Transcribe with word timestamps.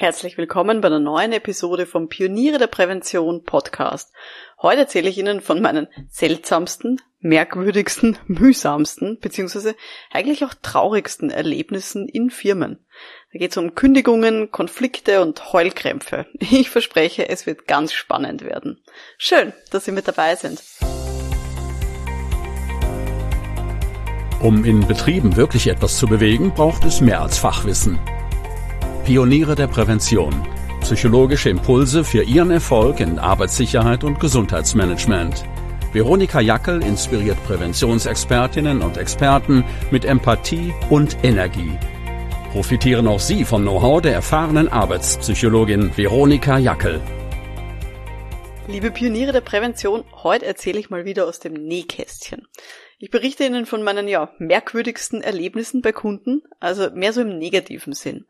Herzlich 0.00 0.38
willkommen 0.38 0.80
bei 0.80 0.88
einer 0.88 0.98
neuen 0.98 1.34
Episode 1.34 1.84
vom 1.84 2.08
Pioniere 2.08 2.56
der 2.56 2.68
Prävention 2.68 3.44
Podcast. 3.44 4.14
Heute 4.62 4.80
erzähle 4.80 5.10
ich 5.10 5.18
Ihnen 5.18 5.42
von 5.42 5.60
meinen 5.60 5.88
seltsamsten, 6.08 7.02
merkwürdigsten, 7.18 8.16
mühsamsten 8.26 9.18
beziehungsweise 9.20 9.74
eigentlich 10.10 10.42
auch 10.42 10.54
traurigsten 10.54 11.28
Erlebnissen 11.28 12.08
in 12.08 12.30
Firmen. 12.30 12.78
Da 13.34 13.38
geht 13.38 13.50
es 13.50 13.58
um 13.58 13.74
Kündigungen, 13.74 14.50
Konflikte 14.50 15.20
und 15.20 15.52
Heulkrämpfe. 15.52 16.24
Ich 16.40 16.70
verspreche, 16.70 17.28
es 17.28 17.44
wird 17.44 17.66
ganz 17.66 17.92
spannend 17.92 18.42
werden. 18.42 18.82
Schön, 19.18 19.52
dass 19.70 19.84
Sie 19.84 19.92
mit 19.92 20.08
dabei 20.08 20.34
sind. 20.34 20.62
Um 24.40 24.64
in 24.64 24.86
Betrieben 24.86 25.36
wirklich 25.36 25.66
etwas 25.66 25.98
zu 25.98 26.06
bewegen, 26.06 26.54
braucht 26.54 26.86
es 26.86 27.02
mehr 27.02 27.20
als 27.20 27.36
Fachwissen. 27.36 28.00
Pioniere 29.10 29.56
der 29.56 29.66
Prävention. 29.66 30.32
Psychologische 30.82 31.50
Impulse 31.50 32.04
für 32.04 32.22
Ihren 32.22 32.52
Erfolg 32.52 33.00
in 33.00 33.18
Arbeitssicherheit 33.18 34.04
und 34.04 34.20
Gesundheitsmanagement. 34.20 35.44
Veronika 35.92 36.40
Jackel 36.40 36.80
inspiriert 36.80 37.36
Präventionsexpertinnen 37.44 38.82
und 38.82 38.98
Experten 38.98 39.64
mit 39.90 40.04
Empathie 40.04 40.72
und 40.90 41.16
Energie. 41.24 41.76
Profitieren 42.52 43.08
auch 43.08 43.18
Sie 43.18 43.44
vom 43.44 43.62
Know-how 43.62 44.00
der 44.00 44.14
erfahrenen 44.14 44.68
Arbeitspsychologin 44.68 45.90
Veronika 45.96 46.58
Jackel. 46.58 47.00
Liebe 48.68 48.92
Pioniere 48.92 49.32
der 49.32 49.40
Prävention, 49.40 50.04
heute 50.22 50.46
erzähle 50.46 50.78
ich 50.78 50.88
mal 50.88 51.04
wieder 51.04 51.26
aus 51.26 51.40
dem 51.40 51.54
Nähkästchen. 51.54 52.46
Ich 53.00 53.10
berichte 53.10 53.42
Ihnen 53.42 53.66
von 53.66 53.82
meinen 53.82 54.06
ja 54.06 54.30
merkwürdigsten 54.38 55.20
Erlebnissen 55.20 55.82
bei 55.82 55.90
Kunden, 55.90 56.42
also 56.60 56.90
mehr 56.90 57.12
so 57.12 57.22
im 57.22 57.38
negativen 57.38 57.92
Sinn 57.92 58.26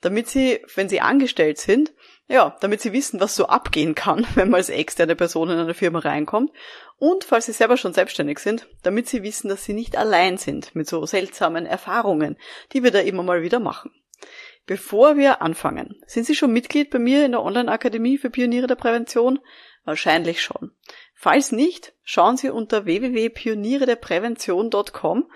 damit 0.00 0.28
sie, 0.28 0.60
wenn 0.74 0.88
sie 0.88 1.00
angestellt 1.00 1.58
sind, 1.58 1.92
ja, 2.28 2.56
damit 2.60 2.80
sie 2.80 2.92
wissen, 2.92 3.20
was 3.20 3.34
so 3.34 3.46
abgehen 3.46 3.94
kann, 3.94 4.26
wenn 4.34 4.50
man 4.50 4.58
als 4.58 4.68
externe 4.68 5.16
Person 5.16 5.50
in 5.50 5.58
eine 5.58 5.74
Firma 5.74 5.98
reinkommt. 5.98 6.52
Und 6.98 7.24
falls 7.24 7.46
sie 7.46 7.52
selber 7.52 7.76
schon 7.76 7.92
selbstständig 7.92 8.38
sind, 8.38 8.68
damit 8.82 9.08
sie 9.08 9.22
wissen, 9.22 9.48
dass 9.48 9.64
sie 9.64 9.72
nicht 9.72 9.96
allein 9.96 10.36
sind 10.36 10.74
mit 10.74 10.88
so 10.88 11.04
seltsamen 11.06 11.66
Erfahrungen, 11.66 12.36
die 12.72 12.82
wir 12.82 12.90
da 12.90 13.00
immer 13.00 13.22
mal 13.22 13.42
wieder 13.42 13.58
machen. 13.58 13.90
Bevor 14.66 15.16
wir 15.16 15.40
anfangen, 15.42 16.00
sind 16.06 16.26
Sie 16.26 16.36
schon 16.36 16.52
Mitglied 16.52 16.90
bei 16.90 16.98
mir 16.98 17.24
in 17.24 17.32
der 17.32 17.42
Online-Akademie 17.42 18.18
für 18.18 18.30
Pioniere 18.30 18.68
der 18.68 18.76
Prävention? 18.76 19.40
Wahrscheinlich 19.84 20.42
schon. 20.42 20.72
Falls 21.14 21.52
nicht, 21.52 21.94
schauen 22.04 22.36
Sie 22.36 22.50
unter 22.50 22.84
www.pionierederprävention.com. 22.84 25.30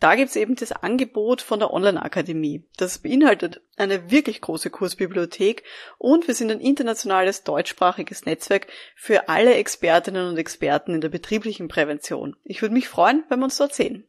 Da 0.00 0.14
gibt's 0.14 0.36
eben 0.36 0.54
das 0.54 0.70
Angebot 0.70 1.42
von 1.42 1.58
der 1.58 1.72
Online-Akademie. 1.72 2.64
Das 2.76 2.98
beinhaltet 2.98 3.60
eine 3.76 4.12
wirklich 4.12 4.40
große 4.40 4.70
Kursbibliothek 4.70 5.64
und 5.98 6.28
wir 6.28 6.34
sind 6.34 6.52
ein 6.52 6.60
internationales 6.60 7.42
deutschsprachiges 7.42 8.24
Netzwerk 8.24 8.68
für 8.94 9.28
alle 9.28 9.54
Expertinnen 9.54 10.28
und 10.28 10.38
Experten 10.38 10.94
in 10.94 11.00
der 11.00 11.08
betrieblichen 11.08 11.66
Prävention. 11.66 12.36
Ich 12.44 12.62
würde 12.62 12.74
mich 12.74 12.88
freuen, 12.88 13.24
wenn 13.28 13.40
wir 13.40 13.44
uns 13.44 13.56
dort 13.56 13.74
sehen. 13.74 14.06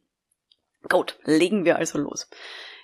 Gut, 0.88 1.18
legen 1.24 1.64
wir 1.64 1.76
also 1.76 1.98
los. 1.98 2.28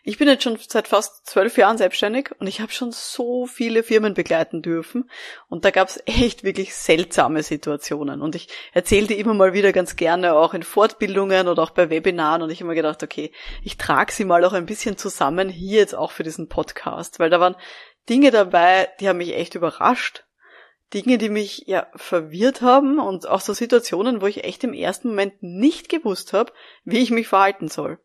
Ich 0.09 0.19
bin 0.19 0.29
jetzt 0.29 0.45
schon 0.45 0.57
seit 0.69 0.87
fast 0.87 1.27
zwölf 1.27 1.59
Jahren 1.59 1.79
selbstständig 1.79 2.31
und 2.39 2.47
ich 2.47 2.61
habe 2.61 2.71
schon 2.71 2.93
so 2.93 3.45
viele 3.45 3.83
Firmen 3.83 4.15
begleiten 4.15 4.63
dürfen 4.63 5.11
und 5.49 5.65
da 5.65 5.73
gab 5.73 5.89
es 5.89 6.01
echt 6.07 6.45
wirklich 6.45 6.77
seltsame 6.77 7.43
Situationen 7.43 8.23
und 8.23 8.37
ich 8.37 8.47
erzähle 8.73 9.09
die 9.09 9.19
immer 9.19 9.35
mal 9.35 9.53
wieder 9.53 9.73
ganz 9.73 9.97
gerne 9.97 10.35
auch 10.35 10.55
in 10.55 10.63
Fortbildungen 10.63 11.49
oder 11.49 11.61
auch 11.61 11.71
bei 11.71 11.91
Webinaren 11.91 12.43
und 12.43 12.51
ich 12.51 12.61
habe 12.61 12.69
mir 12.69 12.77
gedacht, 12.77 13.03
okay, 13.03 13.33
ich 13.65 13.79
trage 13.79 14.13
sie 14.13 14.25
mal 14.25 14.45
auch 14.45 14.53
ein 14.53 14.67
bisschen 14.67 14.97
zusammen 14.97 15.49
hier 15.49 15.81
jetzt 15.81 15.97
auch 15.97 16.13
für 16.13 16.23
diesen 16.23 16.49
Podcast, 16.49 17.19
weil 17.19 17.29
da 17.29 17.41
waren 17.41 17.57
Dinge 18.09 18.31
dabei, 18.31 18.89
die 19.01 19.09
haben 19.09 19.19
mich 19.19 19.35
echt 19.35 19.57
überrascht. 19.57 20.23
Dinge, 20.95 21.19
die 21.19 21.31
mich 21.31 21.65
ja 21.67 21.89
verwirrt 21.97 22.63
haben 22.63 23.01
und 23.01 23.27
auch 23.27 23.41
so 23.41 23.53
Situationen, 23.53 24.23
wo 24.23 24.29
ich 24.29 24.45
echt 24.45 24.63
im 24.63 24.73
ersten 24.73 25.09
Moment 25.09 25.43
nicht 25.43 25.89
gewusst 25.89 26.33
habe, 26.33 26.53
wie 26.85 26.99
ich 26.99 27.11
mich 27.11 27.27
verhalten 27.27 27.67
soll. 27.67 27.99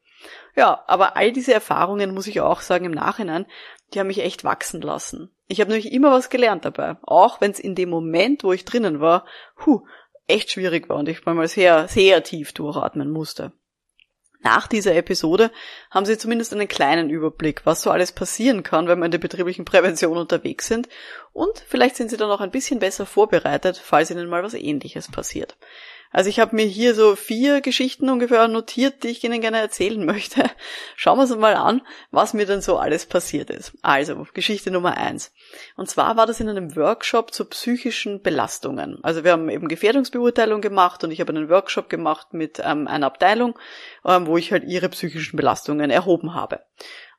Ja, 0.56 0.84
aber 0.88 1.16
all 1.16 1.32
diese 1.32 1.54
Erfahrungen, 1.54 2.14
muss 2.14 2.28
ich 2.28 2.42
auch 2.42 2.62
sagen, 2.62 2.86
im 2.86 2.92
Nachhinein, 2.92 3.46
die 3.94 4.00
haben 4.00 4.08
mich 4.08 4.20
echt 4.20 4.44
wachsen 4.44 4.82
lassen. 4.82 5.32
Ich 5.48 5.60
habe 5.60 5.70
nämlich 5.72 5.92
immer 5.92 6.12
was 6.12 6.30
gelernt 6.30 6.66
dabei. 6.66 6.98
Auch 7.04 7.42
wenn 7.42 7.52
es 7.52 7.60
in 7.60 7.76
dem 7.76 7.90
Moment, 7.90 8.44
wo 8.44 8.54
ich 8.54 8.66
drinnen 8.66 9.00
war, 9.00 9.26
hu, 9.66 9.86
echt 10.28 10.52
schwierig 10.52 10.90
war 10.90 10.98
und 10.98 11.10
ich 11.10 11.26
mal 11.26 11.48
sehr, 11.48 11.88
sehr 11.88 12.24
tief 12.24 12.54
durchatmen 12.54 13.12
musste. 13.12 13.52
Nach 14.44 14.66
dieser 14.66 14.96
Episode 14.96 15.52
haben 15.92 16.06
Sie 16.06 16.18
zumindest 16.18 16.52
einen 16.52 16.68
kleinen 16.68 17.12
Überblick, 17.12 17.62
was 17.66 17.84
so 17.84 17.92
alles 17.92 18.12
passieren 18.12 18.64
kann, 18.64 18.88
wenn 18.88 18.98
wir 18.98 19.06
in 19.06 19.12
der 19.12 19.20
betrieblichen 19.20 19.66
Prävention 19.66 20.18
unterwegs 20.18 20.68
sind. 20.68 20.90
Und 21.32 21.64
vielleicht 21.68 21.96
sind 21.96 22.10
Sie 22.10 22.18
dann 22.18 22.32
auch 22.32 22.42
ein 22.42 22.50
bisschen 22.50 22.80
besser 22.80 23.06
vorbereitet, 23.06 23.78
falls 23.78 24.10
Ihnen 24.10 24.30
mal 24.30 24.42
was 24.42 24.56
ähnliches 24.56 25.12
passiert. 25.12 25.58
Also 26.12 26.30
ich 26.30 26.40
habe 26.40 26.56
mir 26.56 26.66
hier 26.66 26.94
so 26.94 27.16
vier 27.16 27.62
Geschichten 27.62 28.10
ungefähr 28.10 28.48
notiert, 28.48 29.04
die 29.04 29.08
ich 29.08 29.24
Ihnen 29.24 29.40
gerne 29.40 29.60
erzählen 29.60 30.06
möchte. 30.06 30.44
Schauen 30.96 31.18
wir 31.18 31.24
uns 31.24 31.36
mal 31.36 31.56
an, 31.56 31.82
was 32.12 32.34
mir 32.34 32.46
denn 32.46 32.62
so 32.62 32.78
alles 32.78 33.06
passiert 33.06 33.50
ist. 33.50 33.74
Also, 33.82 34.28
Geschichte 34.34 34.72
Nummer 34.72 34.98
eins. 34.98 35.34
Und 35.78 35.90
zwar 35.90 36.18
war 36.18 36.26
das 36.26 36.40
in 36.40 36.50
einem 36.50 36.76
Workshop 36.76 37.34
zu 37.34 37.46
psychischen 37.46 38.22
Belastungen. 38.22 39.00
Also 39.04 39.24
wir 39.24 39.32
haben 39.32 39.50
eben 39.50 39.68
Gefährdungsbeurteilung 39.68 40.62
gemacht 40.62 41.04
und 41.04 41.12
ich 41.12 41.22
habe 41.22 41.34
einen 41.34 41.50
Workshop 41.50 41.90
gemacht 41.90 42.34
mit 42.34 42.62
ähm, 42.64 42.88
einer 42.88 43.08
Abteilung, 43.08 43.58
ähm, 44.06 44.28
wo 44.28 44.38
ich 44.38 44.52
halt 44.52 44.66
ihre 44.66 44.90
psychischen 44.90 45.38
Belastungen 45.38 45.90
erhoben 45.90 46.34
habe. 46.34 46.62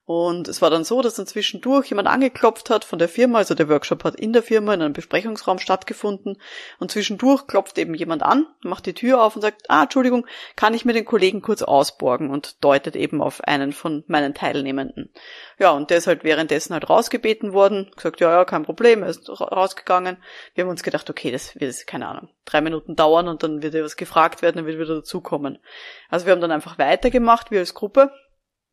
Und 0.05 0.49
es 0.49 0.61
war 0.61 0.69
dann 0.69 0.83
so, 0.83 1.01
dass 1.01 1.15
dann 1.15 1.29
zwischendurch 1.29 1.87
jemand 1.87 2.09
angeklopft 2.09 2.71
hat 2.71 2.85
von 2.85 2.99
der 2.99 3.09
Firma, 3.09 3.39
also 3.39 3.55
der 3.55 3.69
Workshop 3.69 4.03
hat 4.03 4.17
in 4.17 4.33
der 4.33 4.43
Firma 4.43 4.75
in 4.75 4.83
einem 4.83 4.95
Besprechungsraum 4.95 5.61
stattgefunden 5.61 6.39
und 6.81 6.91
zwischendurch 6.91 7.47
klopft 7.47 7.79
eben 7.79 7.95
jemand 7.95 8.25
an, 8.25 8.47
macht 8.63 8.87
die 8.87 8.95
Tür 8.95 9.23
auf 9.23 9.37
und 9.37 9.43
sagt, 9.43 9.63
ah, 9.69 9.85
Entschuldigung, 9.85 10.27
kann 10.57 10.75
ich 10.75 10.85
mir 10.85 10.93
den 10.93 11.05
Kollegen 11.05 11.41
kurz 11.41 11.63
ausborgen 11.63 12.31
und 12.31 12.65
deutet 12.65 12.97
eben 12.97 13.23
auf 13.23 13.43
einen 13.45 13.73
von 13.73 14.03
meinen 14.09 14.35
Teilnehmenden. 14.35 15.13
Ja, 15.61 15.71
und 15.71 15.91
der 15.91 15.99
ist 15.99 16.09
halt 16.09 16.25
währenddessen 16.25 16.75
halt 16.75 16.91
rausgebeten 16.91 17.53
worden, 17.53 17.89
gesagt, 17.95 18.19
ja, 18.19 18.33
ja, 18.33 18.45
kein 18.45 18.65
Problem, 18.65 19.05
er 19.05 19.11
ist 19.11 19.29
rausgegangen. 19.31 20.17
Wir 20.55 20.65
haben 20.65 20.71
uns 20.71 20.83
gedacht, 20.83 21.09
okay, 21.11 21.31
das 21.31 21.55
wird, 21.61 21.87
keine 21.87 22.09
Ahnung, 22.09 22.29
drei 22.45 22.61
Minuten 22.61 22.97
dauern 22.97 23.29
und 23.29 23.45
dann 23.45 23.63
wird 23.63 23.77
er 23.77 23.85
was 23.85 23.97
gefragt 23.97 24.43
werden, 24.43 24.57
dann 24.57 24.67
wird 24.67 24.81
wieder 24.81 24.97
dazukommen. 24.97 25.61
Also 26.09 26.27
wir 26.27 26.33
haben 26.33 26.41
dann 26.41 26.51
einfach 26.51 26.77
weitergemacht, 26.79 27.53
wir 27.53 27.61
als 27.61 27.75
Gruppe. 27.75 28.11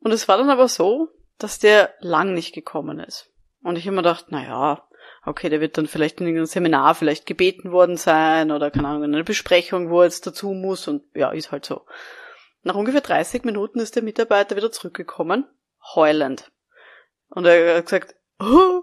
Und 0.00 0.12
es 0.12 0.28
war 0.28 0.38
dann 0.38 0.50
aber 0.50 0.66
so, 0.66 1.08
dass 1.42 1.58
der 1.58 1.94
lang 2.00 2.34
nicht 2.34 2.54
gekommen 2.54 3.00
ist. 3.00 3.30
Und 3.62 3.76
ich 3.76 3.86
immer 3.86 4.02
dachte, 4.02 4.26
na 4.30 4.42
ja, 4.42 4.88
okay, 5.24 5.48
der 5.48 5.60
wird 5.60 5.76
dann 5.76 5.86
vielleicht 5.86 6.20
in 6.20 6.26
einem 6.26 6.46
Seminar 6.46 6.94
vielleicht 6.94 7.26
gebeten 7.26 7.72
worden 7.72 7.96
sein 7.96 8.50
oder 8.50 8.70
keine 8.70 8.88
Ahnung, 8.88 9.04
in 9.04 9.14
einer 9.14 9.24
Besprechung, 9.24 9.90
wo 9.90 10.00
er 10.00 10.04
jetzt 10.04 10.26
dazu 10.26 10.52
muss 10.52 10.88
und 10.88 11.02
ja, 11.14 11.30
ist 11.30 11.52
halt 11.52 11.66
so. 11.66 11.84
Nach 12.62 12.74
ungefähr 12.74 13.00
30 13.00 13.44
Minuten 13.44 13.80
ist 13.80 13.96
der 13.96 14.02
Mitarbeiter 14.02 14.56
wieder 14.56 14.70
zurückgekommen, 14.70 15.46
heulend. 15.94 16.50
Und 17.28 17.46
er 17.46 17.78
hat 17.78 17.86
gesagt, 17.86 18.14
oh, 18.38 18.82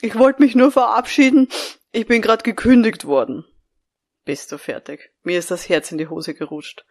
ich 0.00 0.18
wollte 0.18 0.42
mich 0.42 0.54
nur 0.54 0.72
verabschieden, 0.72 1.48
ich 1.92 2.06
bin 2.06 2.22
gerade 2.22 2.42
gekündigt 2.42 3.04
worden. 3.04 3.44
Bist 4.24 4.50
du 4.50 4.58
fertig? 4.58 5.12
Mir 5.22 5.38
ist 5.38 5.50
das 5.50 5.68
Herz 5.68 5.92
in 5.92 5.98
die 5.98 6.08
Hose 6.08 6.34
gerutscht. 6.34 6.84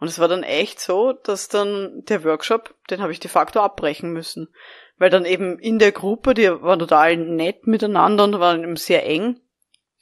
Und 0.00 0.08
es 0.08 0.18
war 0.18 0.28
dann 0.28 0.44
echt 0.44 0.80
so, 0.80 1.12
dass 1.12 1.48
dann 1.48 2.04
der 2.08 2.24
Workshop, 2.24 2.74
den 2.90 3.02
habe 3.02 3.12
ich 3.12 3.20
de 3.20 3.30
facto 3.30 3.60
abbrechen 3.60 4.12
müssen. 4.12 4.48
Weil 4.96 5.10
dann 5.10 5.24
eben 5.24 5.58
in 5.58 5.78
der 5.78 5.92
Gruppe, 5.92 6.34
die 6.34 6.48
waren 6.48 6.78
total 6.78 7.16
nett 7.16 7.66
miteinander 7.66 8.24
und 8.24 8.40
waren 8.40 8.62
eben 8.62 8.76
sehr 8.76 9.06
eng, 9.06 9.40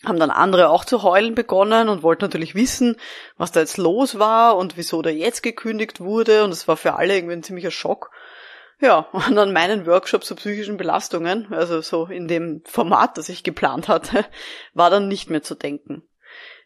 haben 0.05 0.19
dann 0.19 0.31
andere 0.31 0.69
auch 0.69 0.85
zu 0.85 1.03
heulen 1.03 1.35
begonnen 1.35 1.89
und 1.89 2.03
wollten 2.03 2.25
natürlich 2.25 2.55
wissen, 2.55 2.97
was 3.39 3.53
da 3.53 3.61
jetzt 3.61 3.79
los 3.79 4.19
war 4.19 4.57
und 4.57 4.77
wieso 4.77 5.01
der 5.01 5.15
jetzt 5.15 5.43
gekündigt 5.43 6.01
wurde. 6.01 6.45
Und 6.45 6.51
es 6.51 6.69
war 6.69 6.77
für 6.77 6.95
alle 6.95 7.15
irgendwie 7.15 7.35
ein 7.35 7.43
ziemlicher 7.43 7.71
Schock. 7.71 8.11
Ja, 8.79 9.09
und 9.13 9.35
dann 9.35 9.55
meinen 9.55 9.87
Workshop 9.87 10.25
zu 10.25 10.35
psychischen 10.35 10.77
Belastungen, 10.77 11.51
also 11.51 11.81
so 11.81 12.05
in 12.07 12.29
dem 12.29 12.63
Format, 12.67 13.17
das 13.17 13.31
ich 13.31 13.43
geplant 13.43 13.89
hatte, 13.89 14.27
war 14.75 14.91
dann 14.91 15.09
nicht 15.09 15.31
mehr 15.31 15.43
zu 15.43 15.55
denken 15.55 16.07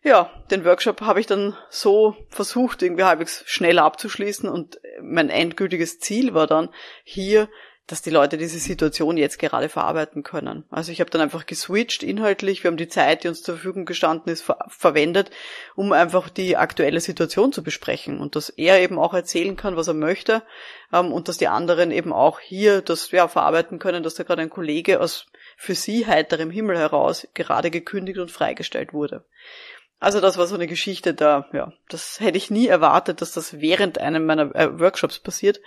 ja, 0.02 0.30
den 0.50 0.64
Workshop 0.64 1.02
habe 1.02 1.20
ich 1.20 1.26
dann 1.26 1.56
so 1.68 2.16
versucht, 2.28 2.82
irgendwie 2.82 3.04
halbwegs 3.04 3.44
schneller 3.46 3.84
abzuschließen 3.84 4.48
und 4.48 4.80
mein 5.02 5.28
endgültiges 5.28 5.98
Ziel 5.98 6.32
war 6.32 6.46
dann 6.46 6.70
hier, 7.04 7.48
dass 7.90 8.02
die 8.02 8.10
Leute 8.10 8.38
diese 8.38 8.58
Situation 8.58 9.16
jetzt 9.16 9.38
gerade 9.38 9.68
verarbeiten 9.68 10.22
können. 10.22 10.64
Also 10.70 10.92
ich 10.92 11.00
habe 11.00 11.10
dann 11.10 11.20
einfach 11.20 11.44
geswitcht 11.44 12.02
inhaltlich, 12.02 12.62
wir 12.62 12.70
haben 12.70 12.76
die 12.76 12.88
Zeit, 12.88 13.24
die 13.24 13.28
uns 13.28 13.42
zur 13.42 13.56
Verfügung 13.56 13.84
gestanden 13.84 14.32
ist, 14.32 14.42
ver 14.42 14.58
verwendet, 14.68 15.30
um 15.74 15.92
einfach 15.92 16.28
die 16.28 16.56
aktuelle 16.56 17.00
Situation 17.00 17.52
zu 17.52 17.64
besprechen 17.64 18.20
und 18.20 18.36
dass 18.36 18.48
er 18.48 18.80
eben 18.80 18.98
auch 18.98 19.12
erzählen 19.12 19.56
kann, 19.56 19.76
was 19.76 19.88
er 19.88 19.94
möchte 19.94 20.42
ähm, 20.92 21.12
und 21.12 21.28
dass 21.28 21.38
die 21.38 21.48
anderen 21.48 21.90
eben 21.90 22.12
auch 22.12 22.38
hier 22.38 22.80
das 22.80 23.10
ja 23.10 23.26
verarbeiten 23.26 23.78
können, 23.80 24.04
dass 24.04 24.14
da 24.14 24.22
gerade 24.22 24.42
ein 24.42 24.50
Kollege 24.50 25.00
aus 25.00 25.26
für 25.56 25.74
sie 25.74 26.06
heiterem 26.06 26.50
Himmel 26.50 26.78
heraus 26.78 27.26
gerade 27.34 27.70
gekündigt 27.70 28.18
und 28.18 28.30
freigestellt 28.30 28.92
wurde. 28.92 29.24
Also 30.00 30.20
das 30.20 30.38
war 30.38 30.46
so 30.46 30.54
eine 30.54 30.66
Geschichte 30.66 31.12
da, 31.12 31.46
ja, 31.52 31.72
das 31.90 32.20
hätte 32.20 32.38
ich 32.38 32.50
nie 32.50 32.66
erwartet, 32.66 33.20
dass 33.20 33.32
das 33.32 33.60
während 33.60 33.98
einem 33.98 34.24
meiner 34.24 34.54
äh, 34.56 34.80
Workshops 34.80 35.18
passiert. 35.18 35.60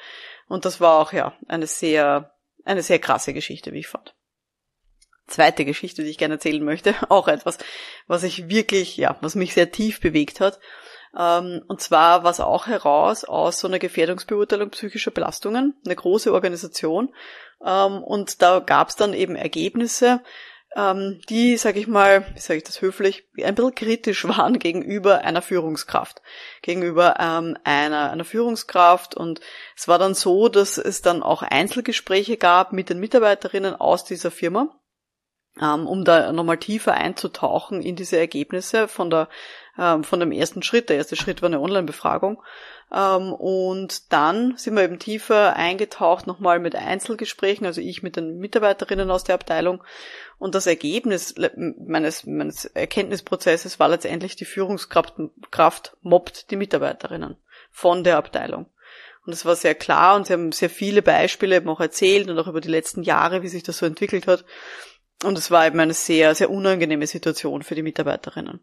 Und 0.48 0.66
das 0.66 0.82
war 0.82 1.00
auch, 1.00 1.14
ja, 1.14 1.34
eine 1.48 1.68
sehr, 1.68 2.34
eine 2.66 2.82
sehr 2.82 2.98
krasse 2.98 3.34
Geschichte, 3.34 3.72
wie 3.74 3.80
ich 3.80 3.88
fand. 3.88 4.16
zweite 5.28 5.66
Geschichte, 5.66 6.04
die 6.04 6.10
ich 6.10 6.18
gerne 6.18 6.34
erzählen 6.36 6.64
möchte, 6.64 6.96
auch 7.10 7.28
etwas, 7.28 7.60
was 8.08 8.24
ich 8.24 8.50
wirklich, 8.50 8.98
ja, 8.98 9.18
was 9.22 9.36
mich 9.36 9.54
sehr 9.54 9.72
tief 9.72 10.02
bewegt 10.02 10.40
hat. 10.40 10.60
Ähm, 11.16 11.62
und 11.68 11.80
zwar 11.80 12.24
war 12.24 12.32
es 12.32 12.40
auch 12.40 12.66
heraus 12.66 13.24
aus 13.26 13.60
so 13.60 13.68
einer 13.68 13.78
Gefährdungsbeurteilung 13.78 14.72
psychischer 14.72 15.12
Belastungen, 15.12 15.76
eine 15.86 15.96
große 15.96 16.34
Organisation. 16.34 17.14
Ähm, 17.64 18.04
und 18.04 18.42
da 18.42 18.60
gab 18.60 18.90
es 18.90 18.96
dann 18.96 19.14
eben 19.14 19.36
Ergebnisse, 19.36 20.24
ähm, 20.76 21.22
die, 21.30 21.58
sage 21.58 21.80
ich 21.80 21.88
mal, 21.88 22.26
wie 22.34 22.40
sage 22.40 22.58
ich 22.58 22.64
das 22.64 22.82
höflich, 22.82 23.26
ein 23.44 23.56
bisschen 23.56 23.76
kritisch 23.76 24.28
waren 24.28 24.60
gegenüber 24.60 25.22
einer 25.22 25.42
Führungskraft, 25.42 26.22
gegenüber 26.62 27.16
ähm, 27.20 27.58
einer, 27.64 28.12
einer 28.12 28.26
Führungskraft. 28.26 29.16
Und 29.16 29.42
es 29.76 29.88
war 29.88 30.00
dann 30.00 30.14
so, 30.14 30.50
dass 30.50 30.78
es 30.78 31.02
dann 31.02 31.24
auch 31.24 31.42
Einzelgespräche 31.42 32.38
gab 32.38 32.74
mit 32.74 32.90
den 32.90 33.00
Mitarbeiterinnen 33.00 33.76
aus 33.76 34.04
dieser 34.04 34.32
Firma, 34.32 34.80
ähm, 35.62 35.88
um 35.88 36.06
da 36.06 36.32
nochmal 36.32 36.58
tiefer 36.58 36.94
einzutauchen 36.94 37.82
in 37.82 37.96
diese 37.96 38.18
Ergebnisse 38.18 38.88
von 38.88 39.10
der 39.10 39.30
ähm, 39.78 40.04
von 40.04 40.20
dem 40.20 40.32
ersten 40.32 40.64
Schritt. 40.64 40.90
Der 40.90 40.98
erste 40.98 41.16
Schritt 41.16 41.42
war 41.42 41.48
eine 41.48 41.60
Online-Befragung. 41.60 42.42
Ähm, 42.94 43.34
und 43.34 44.14
dann 44.14 44.56
sind 44.58 44.76
wir 44.76 44.84
eben 44.84 45.00
tiefer 45.00 45.56
eingetaucht, 45.56 46.28
nochmal 46.28 46.60
mit 46.60 46.76
Einzelgesprächen, 46.76 47.66
also 47.66 47.82
ich 47.82 48.04
mit 48.04 48.16
den 48.16 48.38
Mitarbeiterinnen 48.38 49.10
aus 49.10 49.24
der 49.24 49.36
Abteilung. 49.36 49.84
Und 50.38 50.56
das 50.56 50.68
Ergebnis 50.68 51.36
meines, 51.56 52.26
meines 52.26 52.66
Erkenntnisprozesses 52.66 53.80
war 53.80 53.90
letztendlich, 53.90 54.36
die 54.36 54.46
Führungskraft 54.46 55.16
Kraft 55.52 55.98
mobbt 56.02 56.52
die 56.52 56.56
Mitarbeiterinnen 56.56 57.38
von 57.72 58.04
der 58.04 58.18
Abteilung. 58.18 58.68
Und 59.26 59.34
es 59.34 59.46
war 59.46 59.56
sehr 59.56 59.74
klar 59.74 60.16
und 60.16 60.28
sie 60.28 60.34
haben 60.34 60.52
sehr 60.52 60.70
viele 60.70 61.02
Beispiele 61.02 61.56
eben 61.56 61.70
auch 61.70 61.80
erzählt 61.80 62.30
und 62.30 62.38
auch 62.38 62.48
über 62.48 62.62
die 62.62 62.70
letzten 62.70 63.04
Jahre, 63.04 63.42
wie 63.42 63.48
sich 63.48 63.64
das 63.64 63.78
so 63.78 63.86
entwickelt 63.86 64.28
hat. 64.28 64.44
Und 65.24 65.38
es 65.38 65.50
war 65.50 65.66
eben 65.66 65.80
eine 65.80 65.94
sehr, 65.94 66.36
sehr 66.36 66.50
unangenehme 66.50 67.08
Situation 67.08 67.64
für 67.64 67.76
die 67.76 67.84
Mitarbeiterinnen. 67.84 68.60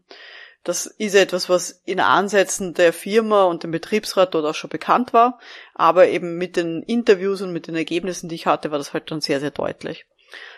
Das 0.63 0.85
ist 0.85 1.15
etwas, 1.15 1.49
was 1.49 1.81
in 1.85 1.99
Ansätzen 1.99 2.73
der 2.75 2.93
Firma 2.93 3.45
und 3.45 3.63
dem 3.63 3.71
Betriebsrat 3.71 4.33
dort 4.33 4.45
auch 4.45 4.55
schon 4.55 4.69
bekannt 4.69 5.11
war. 5.11 5.39
Aber 5.73 6.07
eben 6.07 6.37
mit 6.37 6.55
den 6.55 6.83
Interviews 6.83 7.41
und 7.41 7.51
mit 7.51 7.67
den 7.67 7.75
Ergebnissen, 7.75 8.29
die 8.29 8.35
ich 8.35 8.45
hatte, 8.45 8.69
war 8.69 8.77
das 8.77 8.93
halt 8.93 9.09
dann 9.09 9.21
sehr, 9.21 9.39
sehr 9.39 9.51
deutlich. 9.51 10.05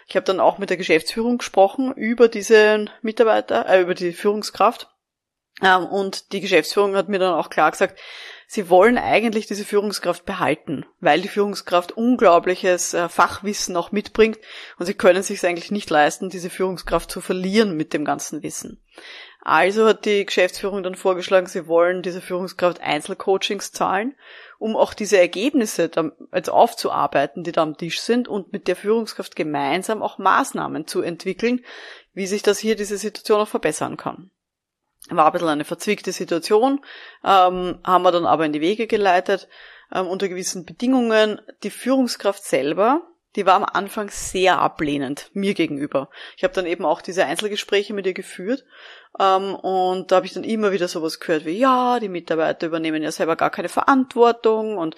Ich 0.07 0.15
habe 0.15 0.25
dann 0.25 0.39
auch 0.39 0.57
mit 0.57 0.69
der 0.69 0.77
Geschäftsführung 0.77 1.37
gesprochen 1.37 1.93
über 1.93 2.27
diesen 2.27 2.89
Mitarbeiter, 3.01 3.67
äh, 3.67 3.81
über 3.81 3.93
die 3.93 4.13
Führungskraft. 4.13 4.89
Ähm, 5.61 5.85
und 5.85 6.33
die 6.33 6.41
Geschäftsführung 6.41 6.95
hat 6.95 7.09
mir 7.09 7.19
dann 7.19 7.33
auch 7.33 7.49
klar 7.49 7.71
gesagt, 7.71 7.99
sie 8.47 8.69
wollen 8.69 8.97
eigentlich 8.97 9.45
diese 9.45 9.65
Führungskraft 9.65 10.25
behalten, 10.25 10.85
weil 10.99 11.21
die 11.21 11.27
Führungskraft 11.27 11.91
unglaubliches 11.91 12.93
äh, 12.93 13.07
Fachwissen 13.07 13.75
auch 13.75 13.91
mitbringt 13.91 14.39
und 14.77 14.85
sie 14.85 14.93
können 14.93 15.23
sich 15.23 15.45
eigentlich 15.45 15.71
nicht 15.71 15.89
leisten, 15.89 16.29
diese 16.29 16.49
Führungskraft 16.49 17.09
zu 17.09 17.21
verlieren 17.21 17.77
mit 17.77 17.93
dem 17.93 18.03
ganzen 18.03 18.43
Wissen. 18.43 18.83
Also 19.45 19.85
hat 19.85 20.05
die 20.05 20.25
Geschäftsführung 20.25 20.83
dann 20.83 20.95
vorgeschlagen, 20.95 21.47
sie 21.47 21.67
wollen 21.67 22.01
dieser 22.01 22.21
Führungskraft 22.21 22.79
Einzelcoachings 22.79 23.73
zahlen, 23.73 24.15
um 24.57 24.77
auch 24.77 24.93
diese 24.93 25.17
Ergebnisse 25.17 25.91
jetzt 26.33 26.49
aufzuarbeiten, 26.49 27.43
die 27.43 27.51
da 27.51 27.63
am 27.63 27.75
Tisch 27.75 27.99
sind 27.99 28.29
und 28.29 28.53
mit 28.53 28.69
der 28.69 28.77
Führungskraft 28.77 29.35
gemeinsam 29.35 30.01
auch 30.01 30.17
Maßnahmen 30.17 30.87
zu 30.87 31.01
entwickeln, 31.01 31.59
wie 32.13 32.25
sich 32.25 32.41
das 32.41 32.59
hier 32.59 32.77
diese 32.77 32.97
Situation 32.97 33.41
auch 33.41 33.49
verbessern 33.49 33.97
kann. 33.97 34.31
War 35.09 35.25
ein 35.25 35.33
bisschen 35.33 35.49
eine 35.49 35.65
verzwickte 35.65 36.13
Situation, 36.13 36.79
ähm, 37.25 37.79
haben 37.83 38.03
wir 38.03 38.11
dann 38.13 38.25
aber 38.25 38.45
in 38.45 38.53
die 38.53 38.61
Wege 38.61 38.87
geleitet, 38.87 39.49
ähm, 39.91 40.07
unter 40.07 40.29
gewissen 40.29 40.63
Bedingungen. 40.63 41.41
Die 41.63 41.69
Führungskraft 41.69 42.45
selber 42.45 43.01
die 43.35 43.45
war 43.45 43.55
am 43.55 43.65
Anfang 43.65 44.09
sehr 44.09 44.59
ablehnend 44.59 45.29
mir 45.33 45.53
gegenüber. 45.53 46.09
Ich 46.37 46.43
habe 46.43 46.53
dann 46.53 46.65
eben 46.65 46.85
auch 46.85 47.01
diese 47.01 47.25
Einzelgespräche 47.25 47.93
mit 47.93 48.05
ihr 48.05 48.13
geführt 48.13 48.63
ähm, 49.19 49.55
und 49.55 50.11
da 50.11 50.17
habe 50.17 50.25
ich 50.25 50.33
dann 50.33 50.43
immer 50.43 50.71
wieder 50.71 50.87
sowas 50.87 51.19
gehört 51.19 51.45
wie, 51.45 51.57
ja, 51.57 51.99
die 51.99 52.09
Mitarbeiter 52.09 52.67
übernehmen 52.67 53.03
ja 53.03 53.11
selber 53.11 53.35
gar 53.35 53.49
keine 53.49 53.69
Verantwortung 53.69 54.77
und 54.77 54.95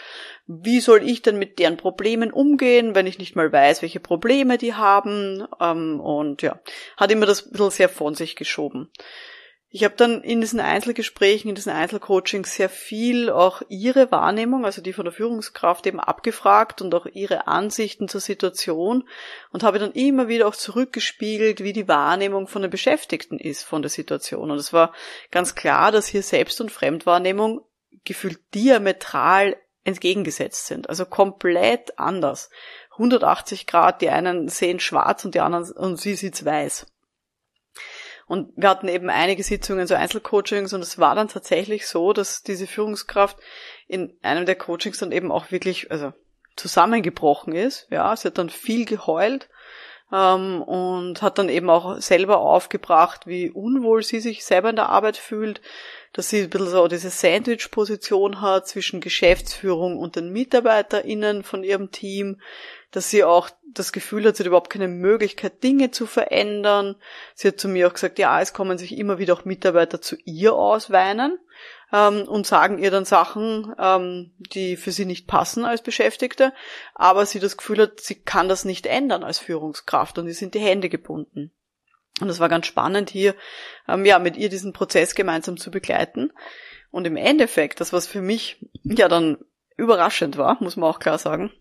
wie 0.47 0.79
soll 0.79 1.03
ich 1.03 1.21
denn 1.21 1.37
mit 1.37 1.59
deren 1.59 1.77
Problemen 1.77 2.31
umgehen, 2.31 2.95
wenn 2.95 3.07
ich 3.07 3.19
nicht 3.19 3.35
mal 3.35 3.51
weiß, 3.51 3.81
welche 3.81 3.99
Probleme 3.99 4.57
die 4.57 4.73
haben 4.73 5.45
ähm, 5.59 5.99
und 5.99 6.41
ja, 6.41 6.59
hat 6.97 7.11
immer 7.11 7.25
das 7.25 7.45
ein 7.45 7.51
bisschen 7.51 7.71
sehr 7.71 7.89
von 7.89 8.15
sich 8.15 8.35
geschoben. 8.35 8.89
Ich 9.75 9.83
habe 9.83 9.95
dann 9.97 10.21
in 10.21 10.39
diesen 10.39 10.61
Einzelgesprächen, 10.61 11.49
in 11.49 11.55
diesen 11.55 11.73
Einzelcoachings 11.73 12.55
sehr 12.55 12.69
viel 12.69 13.29
auch 13.29 13.61
ihre 13.67 14.09
Wahrnehmung, 14.09 14.63
also 14.63 14.81
die 14.81 14.93
von 14.93 15.03
der 15.03 15.11
Führungskraft 15.11 15.85
eben 15.85 15.99
abgefragt 15.99 16.81
und 16.81 16.95
auch 16.95 17.05
ihre 17.07 17.47
Ansichten 17.47 18.07
zur 18.07 18.21
Situation 18.21 19.03
und 19.51 19.63
habe 19.63 19.77
dann 19.77 19.91
immer 19.91 20.29
wieder 20.29 20.47
auch 20.47 20.55
zurückgespiegelt, 20.55 21.61
wie 21.61 21.73
die 21.73 21.89
Wahrnehmung 21.89 22.47
von 22.47 22.61
den 22.61 22.71
Beschäftigten 22.71 23.37
ist 23.37 23.63
von 23.63 23.81
der 23.81 23.91
Situation. 23.91 24.49
Und 24.49 24.59
es 24.59 24.71
war 24.71 24.93
ganz 25.29 25.55
klar, 25.55 25.91
dass 25.91 26.07
hier 26.07 26.23
Selbst- 26.23 26.61
und 26.61 26.71
Fremdwahrnehmung 26.71 27.59
gefühlt 28.05 28.39
diametral 28.53 29.57
entgegengesetzt 29.83 30.67
sind, 30.67 30.87
also 30.87 31.05
komplett 31.05 31.99
anders. 31.99 32.49
180 32.91 33.67
Grad, 33.67 34.01
die 34.01 34.09
einen 34.09 34.47
sehen 34.47 34.79
schwarz 34.79 35.25
und 35.25 35.35
die 35.35 35.41
anderen 35.41 35.69
und 35.69 35.99
sie 35.99 36.15
sieht's 36.15 36.45
weiß. 36.45 36.85
Und 38.27 38.51
wir 38.55 38.69
hatten 38.69 38.87
eben 38.87 39.09
einige 39.09 39.43
Sitzungen, 39.43 39.85
so 39.85 39.95
Einzelcoachings, 39.95 40.73
und 40.73 40.81
es 40.81 40.97
war 40.97 41.13
dann 41.13 41.27
tatsächlich 41.27 41.87
so, 41.87 42.11
dass 42.11 42.41
diese 42.41 42.65
Führungskraft 42.65 43.37
in 43.87 44.17
einem 44.23 44.45
der 44.45 44.55
Coachings 44.55 44.97
dann 44.97 45.11
eben 45.11 45.31
auch 45.31 45.51
wirklich, 45.51 45.91
also 45.91 46.11
zusammengebrochen 46.55 47.53
ist. 47.53 47.87
Ja, 47.91 48.15
sie 48.15 48.27
hat 48.27 48.37
dann 48.37 48.49
viel 48.49 48.85
geheult 48.85 49.49
ähm, 50.11 50.61
und 50.61 51.21
hat 51.21 51.37
dann 51.37 51.49
eben 51.49 51.69
auch 51.69 51.99
selber 51.99 52.39
aufgebracht, 52.39 53.27
wie 53.27 53.49
unwohl 53.49 54.03
sie 54.03 54.19
sich 54.19 54.45
selber 54.45 54.69
in 54.69 54.75
der 54.75 54.89
Arbeit 54.89 55.17
fühlt, 55.17 55.61
dass 56.13 56.29
sie 56.29 56.43
ein 56.43 56.49
bisschen 56.49 56.69
so 56.69 56.87
diese 56.87 57.09
Sandwich-Position 57.09 58.41
hat 58.41 58.67
zwischen 58.67 59.01
Geschäftsführung 59.01 59.97
und 59.97 60.15
den 60.15 60.31
MitarbeiterInnen 60.31 61.43
von 61.43 61.63
ihrem 61.63 61.91
Team, 61.91 62.39
dass 62.95 63.09
sie 63.09 63.23
auch 63.23 63.49
das 63.63 63.91
Gefühl 63.91 64.25
hat, 64.25 64.37
sie 64.37 64.43
hat 64.43 64.47
überhaupt 64.47 64.69
keine 64.69 64.87
Möglichkeit, 64.87 65.63
Dinge 65.63 65.91
zu 65.91 66.05
verändern. 66.05 66.95
Sie 67.33 67.49
hat 67.49 67.59
zu 67.59 67.67
mir 67.67 67.87
auch 67.87 67.93
gesagt, 67.93 68.19
ja, 68.19 68.39
es 68.41 68.53
kommen 68.53 68.77
sich 68.77 68.97
immer 68.97 69.19
wieder 69.19 69.33
auch 69.33 69.43
Mitarbeiter 69.43 70.01
zu 70.01 70.15
ihr 70.23 70.53
ausweinen 70.53 71.37
ähm, 71.91 72.23
und 72.27 72.47
sagen 72.47 72.77
ihr 72.77 72.91
dann 72.91 73.05
Sachen, 73.05 73.75
ähm, 73.77 74.33
die 74.37 74.77
für 74.77 74.91
sie 74.91 75.05
nicht 75.05 75.27
passen 75.27 75.65
als 75.65 75.81
Beschäftigte, 75.81 76.53
aber 76.93 77.25
sie 77.25 77.39
das 77.39 77.57
Gefühl 77.57 77.81
hat, 77.81 77.99
sie 77.99 78.15
kann 78.15 78.47
das 78.47 78.63
nicht 78.63 78.85
ändern 78.85 79.23
als 79.23 79.39
Führungskraft 79.39 80.17
und 80.17 80.27
ihr 80.27 80.33
sind 80.33 80.53
die 80.53 80.59
Hände 80.59 80.87
gebunden. 80.87 81.51
Und 82.21 82.29
es 82.29 82.39
war 82.39 82.47
ganz 82.47 82.65
spannend 82.65 83.09
hier, 83.09 83.35
ähm, 83.89 84.05
ja, 84.05 84.19
mit 84.19 84.37
ihr 84.37 84.47
diesen 84.47 84.71
Prozess 84.71 85.15
gemeinsam 85.15 85.57
zu 85.57 85.69
begleiten. 85.69 86.31
Und 86.91 87.05
im 87.05 87.17
Endeffekt, 87.17 87.81
das 87.81 87.91
was 87.91 88.07
für 88.07 88.21
mich 88.21 88.65
ja 88.83 89.09
dann 89.09 89.37
überraschend 89.75 90.37
war, 90.37 90.57
muss 90.63 90.77
man 90.77 90.89
auch 90.89 90.99
klar 90.99 91.17
sagen, 91.17 91.51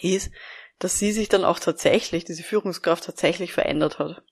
ist, 0.00 0.30
dass 0.78 0.98
sie 0.98 1.12
sich 1.12 1.28
dann 1.28 1.44
auch 1.44 1.58
tatsächlich, 1.58 2.24
diese 2.24 2.42
Führungskraft 2.42 3.04
tatsächlich 3.04 3.52
verändert 3.52 3.98
hat. 3.98 4.22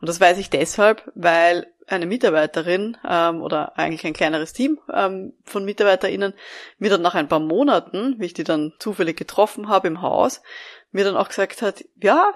Und 0.00 0.08
das 0.08 0.20
weiß 0.20 0.38
ich 0.38 0.50
deshalb, 0.50 1.10
weil 1.14 1.66
eine 1.86 2.06
Mitarbeiterin 2.06 2.96
ähm, 3.08 3.42
oder 3.42 3.78
eigentlich 3.78 4.04
ein 4.04 4.12
kleineres 4.12 4.52
Team 4.52 4.78
ähm, 4.92 5.34
von 5.44 5.64
MitarbeiterInnen 5.64 6.34
mir 6.78 6.90
dann 6.90 7.02
nach 7.02 7.14
ein 7.14 7.28
paar 7.28 7.40
Monaten, 7.40 8.16
wie 8.18 8.26
ich 8.26 8.34
die 8.34 8.44
dann 8.44 8.72
zufällig 8.78 9.16
getroffen 9.16 9.68
habe 9.68 9.88
im 9.88 10.02
Haus, 10.02 10.42
mir 10.90 11.04
dann 11.04 11.16
auch 11.16 11.28
gesagt 11.28 11.62
hat, 11.62 11.84
ja, 12.00 12.34